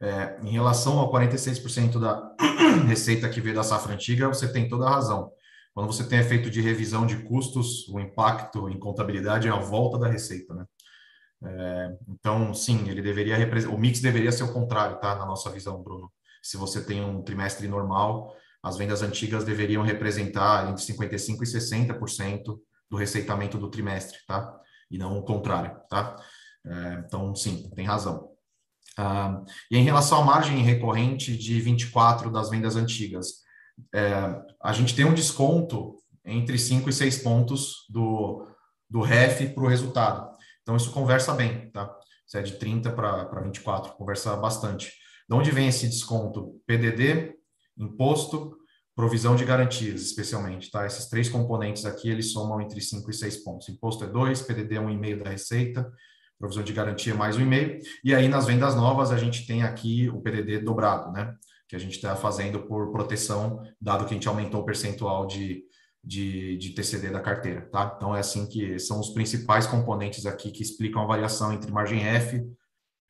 [0.02, 2.34] É, em relação ao 46% da
[2.88, 5.30] receita que veio da safra antiga, você tem toda a razão.
[5.74, 9.98] Quando você tem efeito de revisão de custos, o impacto em contabilidade é a volta
[9.98, 10.64] da receita, né?
[11.42, 13.36] É, então, sim, ele deveria
[13.70, 15.14] o mix deveria ser o contrário, tá?
[15.16, 16.10] Na nossa visão, Bruno.
[16.42, 22.58] Se você tem um trimestre normal, as vendas antigas deveriam representar entre 55 e 60%
[22.90, 24.58] do receitamento do trimestre, tá?
[24.90, 26.16] E não o contrário, tá?
[26.66, 28.29] É, então, sim, tem razão.
[29.02, 33.36] Ah, e em relação à margem recorrente de 24 das vendas antigas,
[33.94, 38.46] é, a gente tem um desconto entre 5 e 6 pontos do,
[38.90, 40.36] do REF para o resultado.
[40.60, 41.90] Então, isso conversa bem, tá?
[42.26, 44.92] Se é de 30 para 24, conversa bastante.
[45.26, 46.60] De onde vem esse desconto?
[46.66, 47.34] PDD,
[47.78, 48.54] imposto,
[48.94, 50.84] provisão de garantias, especialmente, tá?
[50.84, 53.68] Esses três componentes aqui, eles somam entre 5 e 6 pontos.
[53.70, 55.90] Imposto é 2, PDD é 1,5 da receita,
[56.40, 57.80] provisão de garantia mais 1,5.
[58.02, 61.34] E aí, nas vendas novas, a gente tem aqui o PDD dobrado, né?
[61.68, 65.62] Que a gente está fazendo por proteção, dado que a gente aumentou o percentual de
[66.02, 67.92] de, de TCD da carteira, tá?
[67.96, 72.02] Então é assim que são os principais componentes aqui que explicam a variação entre margem
[72.02, 72.42] F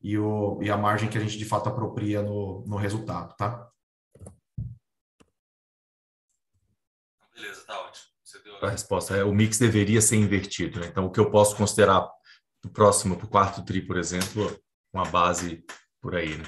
[0.01, 3.67] e, o, e a margem que a gente de fato apropria no, no resultado, tá?
[7.33, 8.05] Beleza, tá ótimo.
[8.23, 9.15] Você deu a resposta.
[9.15, 10.87] É, o mix deveria ser invertido, né?
[10.87, 12.09] Então o que eu posso considerar
[12.69, 14.55] próximo para o quarto tri, por exemplo,
[14.93, 15.63] uma base
[15.99, 16.43] por aí, né?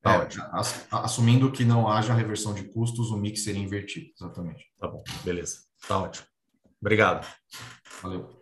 [0.00, 0.44] Tá é, ótimo.
[0.90, 4.64] Assumindo que não haja reversão de custos, o mix seria invertido, exatamente.
[4.78, 5.58] Tá bom, beleza.
[5.86, 6.26] Tá ótimo.
[6.80, 7.26] Obrigado.
[8.02, 8.38] Valeu.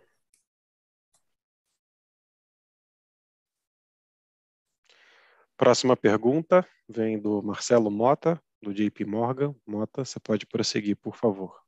[5.57, 9.55] Próxima pergunta vem do Marcelo Mota, do JP Morgan.
[9.65, 11.66] Mota, você pode prosseguir, por favor.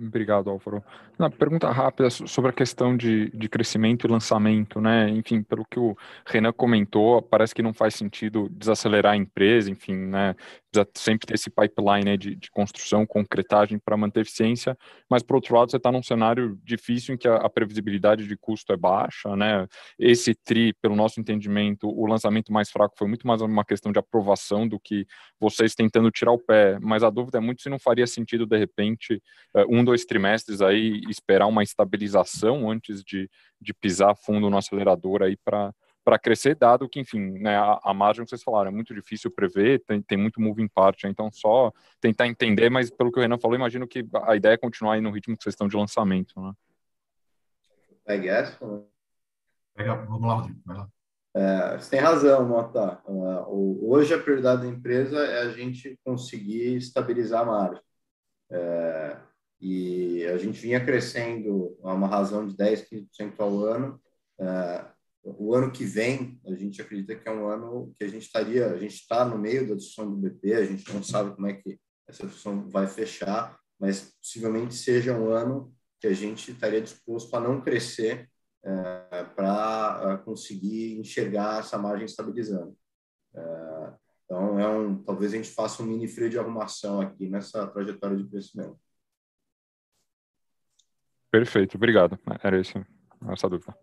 [0.00, 0.82] Obrigado, Álvaro.
[1.18, 5.10] Uma pergunta rápida sobre a questão de, de crescimento e lançamento, né?
[5.10, 9.96] Enfim, pelo que o Renan comentou, parece que não faz sentido desacelerar a empresa, enfim,
[9.96, 10.36] né?
[10.70, 14.78] Precisa sempre ter esse pipeline né, de, de construção, concretagem para manter eficiência,
[15.10, 18.36] mas por outro lado, você está num cenário difícil em que a, a, previsibilidade de
[18.36, 19.66] custo é baixa, né?
[19.98, 23.98] Esse TRI, pelo nosso entendimento, o lançamento mais fraco foi muito mais uma questão de
[23.98, 25.04] aprovação do que
[25.40, 28.56] vocês tentando tirar o pé, mas a dúvida é muito se não faria sentido, de
[28.56, 29.20] repente,
[29.66, 33.30] um, dois trimestres aí, esperar uma estabilização antes de,
[33.60, 35.72] de pisar fundo no acelerador aí para
[36.04, 39.30] para crescer, dado que, enfim, né, a, a, margem que vocês falaram é muito difícil
[39.30, 43.20] prever, tem, tem muito moving part, né, então só tentar entender, mas pelo que o
[43.20, 45.76] Renan falou, imagino que a ideia é continuar aí no ritmo que vocês estão de
[45.76, 46.54] lançamento, né?
[48.06, 48.58] Pegue essa?
[49.76, 50.88] Vamos lá, Rodrigo, vai lá.
[51.34, 53.02] É, você tem razão, Mota.
[53.06, 57.82] Uh, hoje a prioridade da empresa é a gente conseguir estabilizar a margem.
[58.50, 59.16] É,
[59.60, 64.00] e a gente vinha crescendo a uma razão de 10, 15% ao ano.
[64.40, 64.84] É,
[65.24, 68.66] o ano que vem, a gente acredita que é um ano que a gente estaria,
[68.66, 71.54] a gente está no meio da discussão do BP, a gente não sabe como é
[71.54, 77.34] que essa discussão vai fechar, mas possivelmente seja um ano que a gente estaria disposto
[77.34, 78.28] a não crescer
[78.64, 82.76] é, para é, conseguir enxergar essa margem estabilizando.
[84.24, 88.16] Então, é um, talvez a gente faça um mini freio de arrumação aqui nessa trajetória
[88.16, 88.78] de crescimento.
[91.30, 92.18] Perfeito, obrigado.
[92.42, 92.84] Era isso,
[93.30, 93.76] essa dúvida.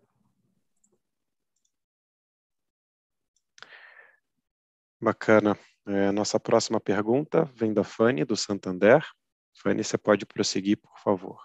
[5.00, 5.56] Bacana.
[5.86, 9.06] É, nossa próxima pergunta vem da Fanny, do Santander.
[9.54, 11.40] Fanny, você pode prosseguir, por favor.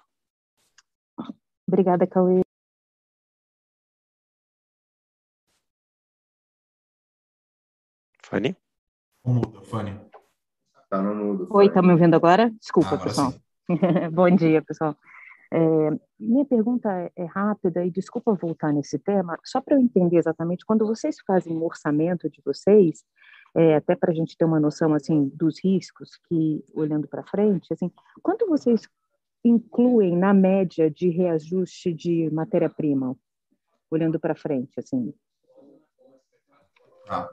[1.68, 2.42] Obrigada, Cauê.
[8.24, 8.56] Fanny?
[9.24, 10.00] Muda, Fanny.
[10.90, 11.48] Tá no mudo.
[11.52, 12.50] Oi, tá me ouvindo agora?
[12.50, 13.34] Desculpa, ah, pessoal.
[14.12, 14.98] Bom dia, pessoal.
[15.54, 15.58] É,
[16.18, 20.66] minha pergunta é, é rápida e desculpa voltar nesse tema, só para eu entender exatamente,
[20.66, 23.04] quando vocês fazem o orçamento de vocês,
[23.54, 27.74] é, até para a gente ter uma noção assim dos riscos que olhando para frente,
[27.74, 27.92] assim,
[28.24, 28.88] quanto vocês
[29.44, 33.18] incluem na média de reajuste de matéria-prima,
[33.90, 35.14] olhando para frente, assim?
[37.10, 37.28] Ah,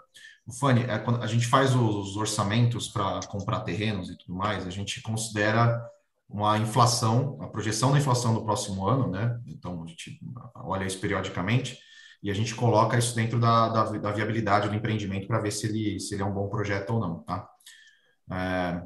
[0.58, 4.70] Fanny, é, quando a gente faz os orçamentos para comprar terrenos e tudo mais, a
[4.70, 5.80] gente considera
[6.28, 9.40] uma inflação, a projeção da inflação do próximo ano, né?
[9.46, 10.20] Então, a gente
[10.54, 11.78] olha isso periodicamente
[12.22, 15.66] e a gente coloca isso dentro da, da, da viabilidade do empreendimento para ver se
[15.66, 17.48] ele, se ele é um bom projeto ou não, tá?
[18.30, 18.82] É,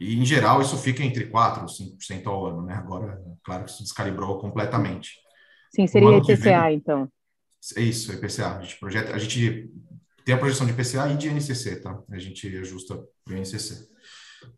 [0.00, 2.74] e, em geral, isso fica entre 4% e 5% ao ano, né?
[2.74, 5.10] Agora, claro que isso descalibrou completamente.
[5.74, 7.08] Sim, seria IPCA, vem, então.
[7.76, 8.56] É isso, IPCA.
[8.56, 9.70] A gente, projeta, a gente
[10.24, 12.02] tem a projeção de IPCA e de INCC, tá?
[12.10, 13.88] A gente ajusta para o INCC.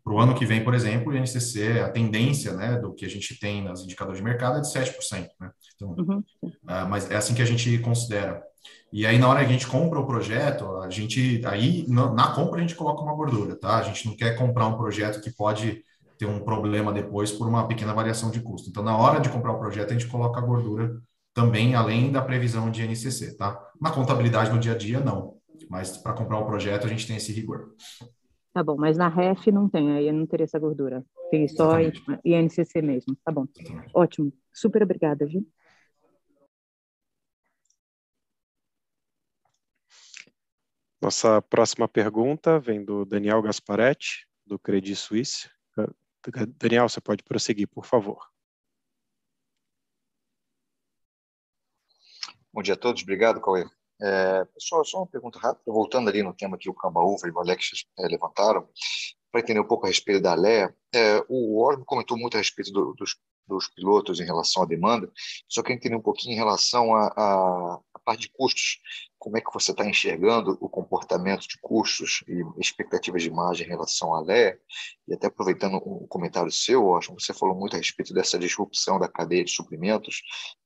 [0.03, 3.09] Para o ano que vem, por exemplo, o INCC, a tendência né, do que a
[3.09, 5.27] gente tem nas indicadores de mercado é de 7%.
[5.39, 5.51] Né?
[5.75, 6.23] Então, uhum.
[6.43, 8.43] uh, mas é assim que a gente considera.
[8.91, 12.59] E aí, na hora que a gente compra o projeto, a gente, aí, na compra,
[12.59, 13.77] a gente coloca uma gordura, tá?
[13.77, 15.83] A gente não quer comprar um projeto que pode
[16.17, 18.69] ter um problema depois por uma pequena variação de custo.
[18.69, 21.01] Então, na hora de comprar o projeto, a gente coloca a gordura
[21.33, 23.59] também, além da previsão de INCC, tá?
[23.81, 25.37] Na contabilidade no dia a dia, não.
[25.69, 27.69] Mas para comprar o projeto, a gente tem esse rigor.
[28.53, 31.03] Tá bom, mas na REF não tem, aí não teria essa gordura.
[31.31, 31.71] Tem só
[32.23, 33.15] INCC mesmo.
[33.25, 33.47] Tá bom.
[33.91, 34.31] Ótimo.
[34.53, 35.43] Super obrigada, viu?
[41.01, 45.49] Nossa próxima pergunta vem do Daniel Gasparetti, do Credit Suisse.
[46.59, 48.31] Daniel, você pode prosseguir, por favor.
[52.53, 53.65] Bom dia a todos, obrigado, Cauê.
[54.03, 57.39] É, pessoal, só uma pergunta rápida, voltando ali no tema que o Cambaúva e o
[57.39, 58.67] Alex é, levantaram,
[59.31, 62.71] para entender um pouco a respeito da Alea, é, o Ormo comentou muito a respeito
[62.73, 63.15] do, dos,
[63.47, 65.09] dos, pilotos em relação à demanda,
[65.47, 68.79] só queria entender um pouquinho em relação à parte de custos,
[69.17, 73.69] como é que você está enxergando o comportamento de custos e expectativas de margem em
[73.69, 74.59] relação à Alea,
[75.07, 79.07] e até aproveitando o comentário seu, que você falou muito a respeito dessa disrupção da
[79.07, 80.21] cadeia de suprimentos,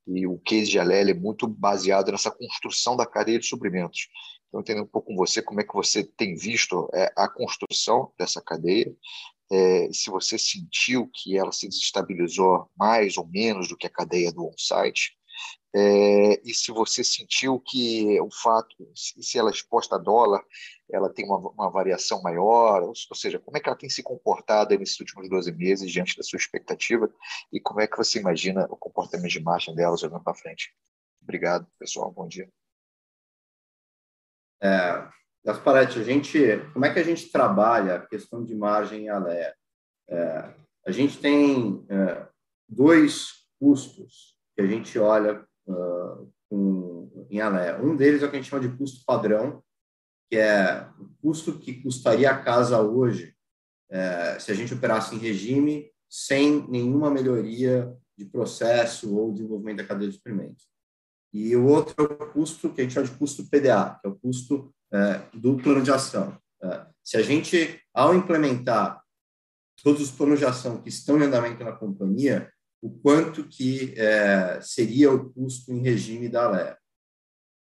[0.07, 4.07] e o case de Alea é muito baseado nessa construção da cadeia de suprimentos.
[4.47, 8.11] Então, entender um pouco com você como é que você tem visto é, a construção
[8.17, 8.91] dessa cadeia,
[9.51, 14.31] é, se você sentiu que ela se desestabilizou mais ou menos do que a cadeia
[14.31, 15.17] do on-site,
[15.75, 20.43] é, e se você sentiu que o fato, se ela é exposta a dólar,
[20.89, 24.01] ela tem uma, uma variação maior, ou, ou, seja, como é que ela tem se
[24.01, 27.11] comportado nesses últimos 12 meses diante da sua expectativa
[27.51, 30.73] e como é que você imagina o comportamento de margem delas olhando para frente?
[31.21, 32.11] Obrigado, pessoal.
[32.11, 32.49] Bom dia.
[34.63, 35.07] É,
[35.45, 36.39] Gasparetti, a gente,
[36.73, 39.55] como é que a gente trabalha a questão de margem em Alea?
[40.09, 40.53] É,
[40.85, 42.27] a gente tem é,
[42.67, 47.79] dois custos que a gente olha uh, com, em Alea.
[47.79, 49.63] Um deles é o que a gente chama de custo padrão,
[50.31, 53.35] que é o custo que custaria a casa hoje
[53.89, 59.85] é, se a gente operasse em regime sem nenhuma melhoria de processo ou desenvolvimento da
[59.85, 60.67] cadeia de suprimentos.
[61.31, 64.09] E o outro é o custo que a gente chama de custo PDA, que é
[64.09, 66.35] o custo é, do plano de ação.
[66.63, 69.01] É, se a gente, ao implementar
[69.83, 72.51] todos os planos de ação que estão em andamento na companhia,
[72.81, 76.77] o quanto que é, seria o custo em regime da Alea.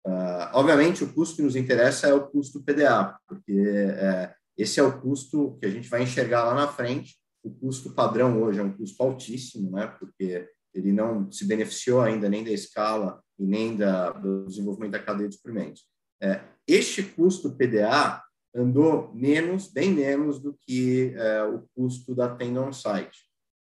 [0.05, 4.83] Uh, obviamente, o custo que nos interessa é o custo PDA, porque é, esse é
[4.83, 7.15] o custo que a gente vai enxergar lá na frente.
[7.43, 12.29] O custo padrão hoje é um custo altíssimo, né, porque ele não se beneficiou ainda
[12.29, 15.83] nem da escala e nem da, do desenvolvimento da cadeia de suprimentos.
[16.21, 18.21] É, este custo PDA
[18.55, 23.19] andou menos, bem menos do que é, o custo da tenda on-site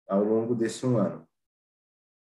[0.07, 1.25] ao longo desse um ano.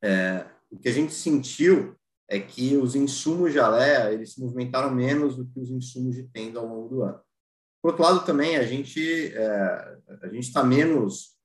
[0.02, 1.97] É, o que a gente sentiu
[2.28, 6.22] é que os insumos de Alea eles se movimentaram menos do que os insumos de
[6.24, 7.20] tenda ao longo do ano.
[7.82, 11.36] Por outro lado, também a gente é, a gente está menos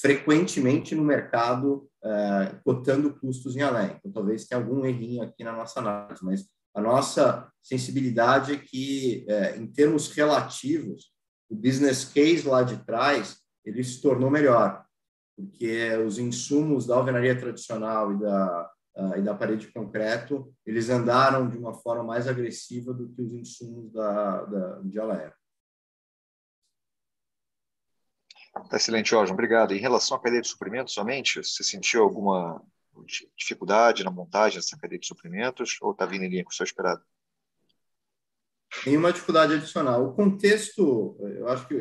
[0.00, 3.96] frequentemente no mercado é, cotando custos em Alea.
[3.98, 9.24] Então, talvez tenha algum errinho aqui na nossa análise, mas a nossa sensibilidade é que,
[9.28, 11.12] é, em termos relativos,
[11.50, 14.84] o business case lá de trás ele se tornou melhor
[15.38, 18.72] porque os insumos da alvenaria tradicional e da,
[19.16, 23.32] e da parede de concreto, eles andaram de uma forma mais agressiva do que os
[23.32, 25.32] insumos da, da, de Alea.
[28.68, 29.32] Tá excelente, Jorge.
[29.32, 29.72] Obrigado.
[29.72, 32.60] Em relação à cadeia de suprimentos somente, você sentiu alguma
[33.36, 36.64] dificuldade na montagem dessa cadeia de suprimentos ou está vindo em linha com o seu
[36.64, 37.00] esperado?
[38.84, 40.04] Nenhuma dificuldade adicional.
[40.04, 41.74] O contexto, eu acho que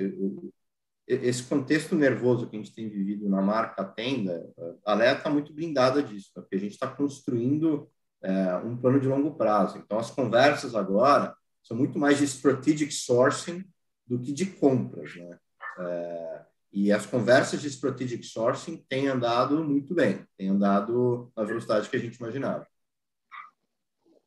[1.08, 4.46] esse contexto nervoso que a gente tem vivido na marca Tenda,
[4.86, 7.90] a Lea está muito blindada disso, porque a gente está construindo
[8.22, 9.78] é, um plano de longo prazo.
[9.78, 13.64] Então, as conversas agora são muito mais de strategic sourcing
[14.06, 15.40] do que de compras, né?
[15.80, 16.42] É,
[16.74, 21.96] e as conversas de strategic sourcing têm andado muito bem, têm andado na velocidade que
[21.96, 22.68] a gente imaginava.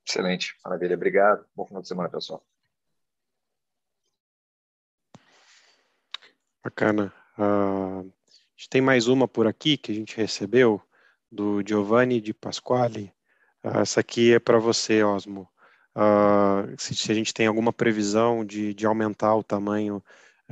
[0.07, 1.44] Excelente, maravilha, obrigado.
[1.55, 2.44] Bom final de semana, pessoal.
[6.62, 7.12] Bacana.
[7.39, 10.81] Uh, a gente tem mais uma por aqui que a gente recebeu,
[11.31, 13.12] do Giovanni de Pasquale.
[13.65, 15.49] Uh, essa aqui é para você, Osmo.
[15.95, 20.03] Uh, se, se, a gente tem alguma previsão de, de aumentar o tamanho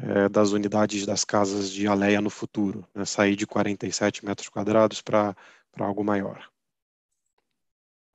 [0.00, 5.02] é, das unidades das casas de Aleia no futuro, né, sair de 47 metros quadrados
[5.02, 5.34] para
[5.78, 6.48] algo maior.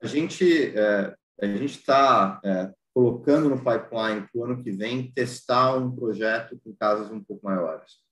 [0.02, 5.10] A gente é, a gente está é, colocando no pipeline para o ano que vem
[5.10, 8.04] testar um projeto com casas um pouco maiores.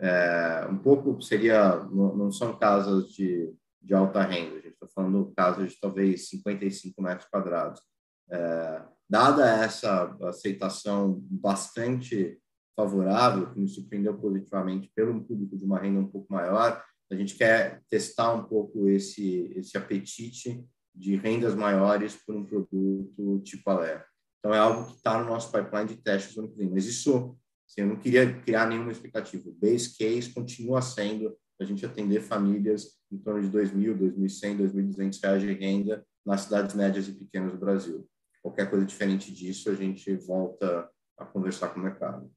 [0.00, 3.52] É, um pouco seria não, são casas de,
[3.82, 7.82] de alta renda, a gente está falando casas de talvez 55 metros quadrados.
[8.30, 12.40] É, dada essa aceitação bastante
[12.76, 17.34] favorável, que nos surpreendeu positivamente pelo público de uma renda um pouco maior, a gente
[17.34, 24.04] quer testar um pouco esse, esse apetite de rendas maiores por um produto tipo Alé.
[24.38, 26.70] Então, é algo que está no nosso pipeline de testes no ano que vem.
[26.70, 27.36] Mas isso,
[27.66, 29.48] assim, eu não queria criar nenhuma expectativa.
[29.48, 35.22] O base case continua sendo a gente atender famílias em torno de 2.000, 2.100, 2.200
[35.22, 38.08] reais de renda nas cidades médias e pequenas do Brasil.
[38.42, 42.30] Qualquer coisa diferente disso, a gente volta a conversar com o mercado.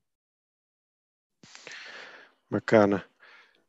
[2.49, 3.05] Bacana.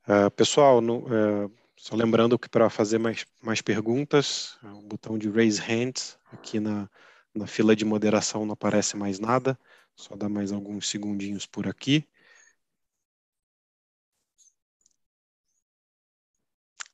[0.08, 5.18] Uh, pessoal, no, uh, só lembrando que para fazer mais, mais perguntas, é o botão
[5.18, 6.88] de raise hands aqui na,
[7.34, 9.58] na fila de moderação não aparece mais nada,
[9.96, 12.08] só dá mais alguns segundinhos por aqui.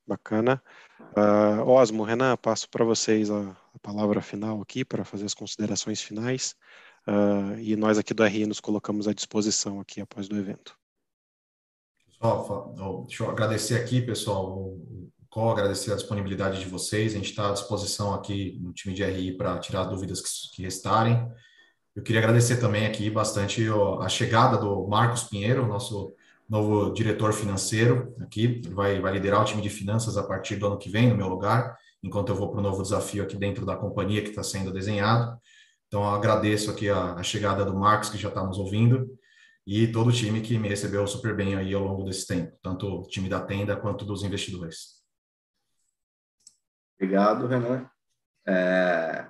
[0.07, 0.63] Bacana.
[1.17, 6.01] Uh, Osmo, Renan, passo para vocês a, a, palavra final aqui para fazer as considerações
[6.01, 6.57] finais.
[7.07, 10.79] Uh, e nós aqui do RI nos colocamos à disposição aqui após o evento.
[12.07, 17.13] Pessoal, deixa eu agradecer aqui, pessoal, o call, agradecer a disponibilidade de vocês.
[17.13, 20.63] A gente está à disposição aqui no time de RI para tirar dúvidas que, que
[20.63, 21.31] restarem.
[21.95, 23.65] Eu queria agradecer também aqui bastante
[24.01, 26.13] a chegada do Marcos Pinheiro, nosso
[26.49, 28.61] novo diretor financeiro aqui.
[28.65, 31.17] Ele vai, vai liderar o time de finanças a partir do ano que vem, no
[31.17, 34.43] meu lugar, enquanto eu vou para o novo desafio aqui dentro da companhia que está
[34.43, 35.39] sendo desenhado.
[35.87, 39.09] Então, agradeço aqui a, a chegada do Marcos, que já está nos ouvindo
[39.65, 42.87] e todo o time que me recebeu super bem aí ao longo desse tempo, tanto
[42.87, 44.98] o time da tenda quanto dos investidores.
[46.99, 47.89] Obrigado, Renan.
[48.45, 49.29] É,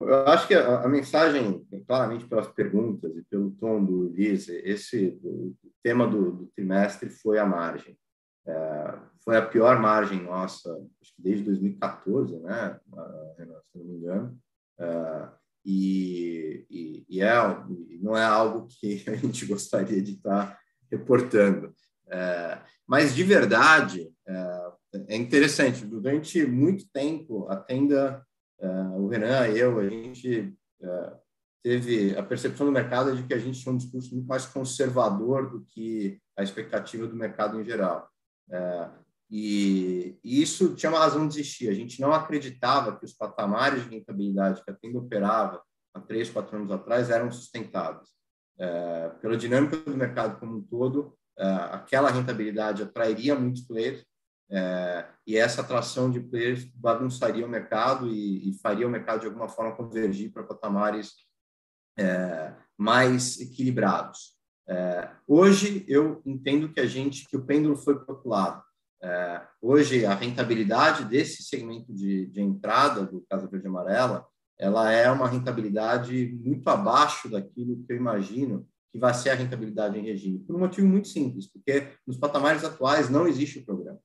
[0.00, 5.18] eu acho que a, a, mensagem, claramente pelas perguntas e pelo tom do Liz, esse
[5.24, 7.98] o tema do, do, trimestre foi a margem.
[8.46, 10.70] É, foi a pior margem nossa,
[11.02, 12.78] acho que desde 2014, né,
[13.36, 14.38] Renan, se não me engano.
[14.78, 15.28] É,
[15.64, 17.34] e, e, e é,
[18.00, 20.56] não é algo que a gente gostaria de estar
[20.88, 21.74] reportando.
[22.06, 24.08] É, mas, de verdade,
[24.92, 25.84] é, interessante.
[25.84, 28.24] Durante muito tempo, a tenda,
[28.60, 31.12] é, o Renan e eu, a gente é,
[31.62, 35.50] teve a percepção do mercado de que a gente tinha um discurso muito mais conservador
[35.50, 38.08] do que a expectativa do mercado em geral.
[38.50, 38.90] É,
[39.30, 41.68] e, e, isso tinha uma razão de existir.
[41.68, 45.62] A gente não acreditava que os patamares de rentabilidade que a Tenda operava
[45.92, 48.08] há três, quatro anos atrás eram sustentáveis.
[49.20, 51.16] Pela dinâmica do mercado como um todo,
[51.70, 54.04] aquela rentabilidade atrairia muitos players
[54.50, 59.26] é, e essa atração de players bagunçaria o mercado e, e faria o mercado de
[59.26, 61.12] alguma forma convergir para patamares
[61.98, 64.38] é, mais equilibrados.
[64.66, 68.62] É, hoje eu entendo que a gente que o pêndulo foi para outro lado.
[69.02, 74.26] É, hoje, a rentabilidade desse segmento de, de entrada do Casa Verde Amarela,
[74.58, 79.98] ela é uma rentabilidade muito abaixo daquilo que eu imagino que vai ser a rentabilidade
[79.98, 84.00] em regime, por um motivo muito simples, porque nos patamares atuais não existe o programa.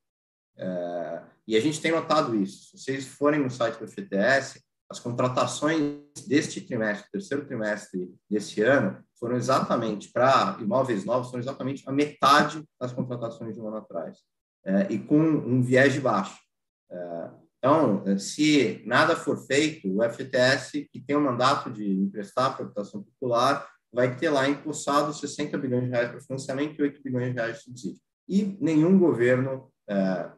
[0.58, 2.78] É, e a gente tem notado isso.
[2.78, 9.04] Se vocês forem no site do FTS, as contratações deste trimestre, terceiro trimestre desse ano,
[9.20, 14.20] foram exatamente para imóveis novos, foram exatamente a metade das contratações de um ano atrás
[14.66, 16.38] é, e com um viés de baixo.
[16.92, 22.64] É, então, se nada for feito, o FTS, que tem o mandato de emprestar para
[22.64, 27.02] a habitação popular, vai ter lá impulsado 60 bilhões de reais para financiamento e 8
[27.02, 28.02] bilhões de reais de subsídio.
[28.28, 29.72] E nenhum governo,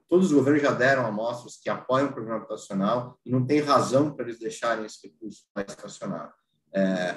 [0.08, 4.12] todos os governos já deram amostras que apoiam o programa habitacional e não tem razão
[4.12, 6.34] para eles deixarem esse recurso mais estacionado.
[6.74, 7.16] É,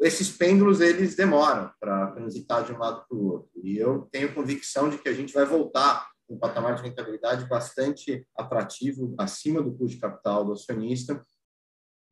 [0.00, 3.50] esses pêndulos, eles demoram para transitar de um lado para o outro.
[3.62, 8.26] E eu tenho convicção de que a gente vai voltar um patamar de rentabilidade bastante
[8.36, 11.22] atrativo, acima do custo de capital do acionista,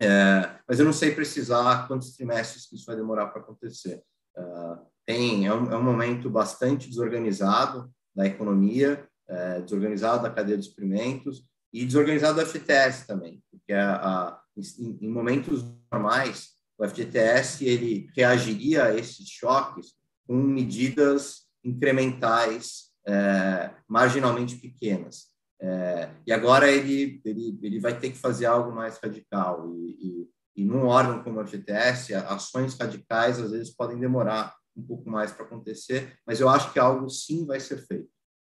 [0.01, 4.03] É, mas eu não sei precisar quantos trimestres que isso vai demorar para acontecer.
[4.37, 10.59] Uh, tem é um, é um, momento bastante desorganizado da economia, é, desorganizado da cadeia
[10.59, 16.86] de suprimentos e desorganizado da FGTS também, porque a, a, em, em, momentos normais o
[16.86, 19.94] FGTS ele reagiria a esses choques
[20.27, 25.32] com medidas incrementais é, marginalmente pequenas.
[25.61, 29.73] É, e agora ele, ele, ele vai ter que fazer algo mais radical.
[29.77, 30.27] E,
[30.57, 35.09] e, e num órgão como a FGTS, ações radicais às vezes podem demorar um pouco
[35.09, 38.09] mais para acontecer, mas eu acho que algo sim vai ser feito,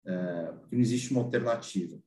[0.04, 1.98] porque não existe uma alternativa.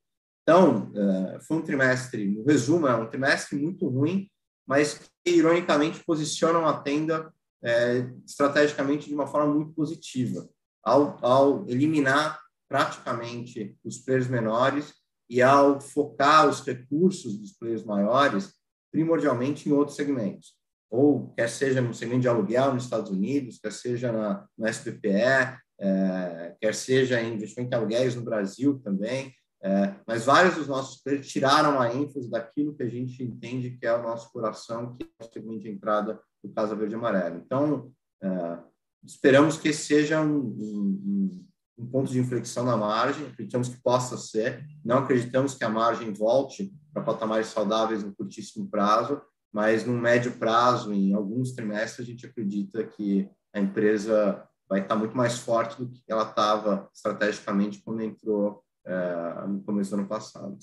[0.44, 4.30] Então, é, foi um trimestre, no resumo, é um trimestre muito ruim,
[4.65, 10.48] mas que, ironicamente, posicionam a tenda é, estrategicamente de uma forma muito positiva,
[10.84, 14.94] ao, ao eliminar praticamente os players menores
[15.30, 18.53] e ao focar os recursos dos players maiores
[18.91, 20.53] primordialmente em outros segmentos,
[20.90, 25.60] ou quer seja no segmento de aluguel nos Estados Unidos, quer seja na, no SPPE,
[25.79, 31.01] é, quer seja em investimento em aluguéis no Brasil também, é, mas vários dos nossos
[31.01, 35.03] players tiraram a ênfase daquilo que a gente entende que é o nosso coração, que
[35.03, 37.41] é o segmento de entrada do Casa Verde Amarelo.
[37.43, 37.91] Então,
[38.21, 38.59] é,
[39.03, 41.45] esperamos que seja um, um,
[41.77, 46.13] um ponto de inflexão na margem, acreditamos que possa ser, não acreditamos que a margem
[46.13, 49.21] volte para patamares saudáveis no curtíssimo prazo,
[49.51, 54.95] mas no médio prazo, em alguns trimestres, a gente acredita que a empresa vai estar
[54.95, 60.07] muito mais forte do que ela estava estrategicamente quando entrou é, no começo do ano
[60.07, 60.57] passado.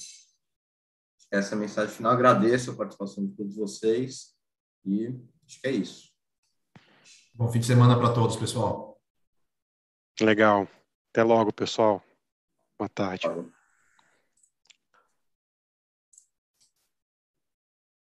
[1.30, 2.12] Essa é a mensagem final.
[2.12, 4.34] Agradeço a participação de todos vocês
[4.84, 5.08] e
[5.46, 6.12] acho que é isso.
[7.34, 9.00] Bom fim de semana para todos, pessoal.
[10.20, 10.68] Legal.
[11.10, 12.02] Até logo, pessoal.
[12.78, 13.26] Boa tarde.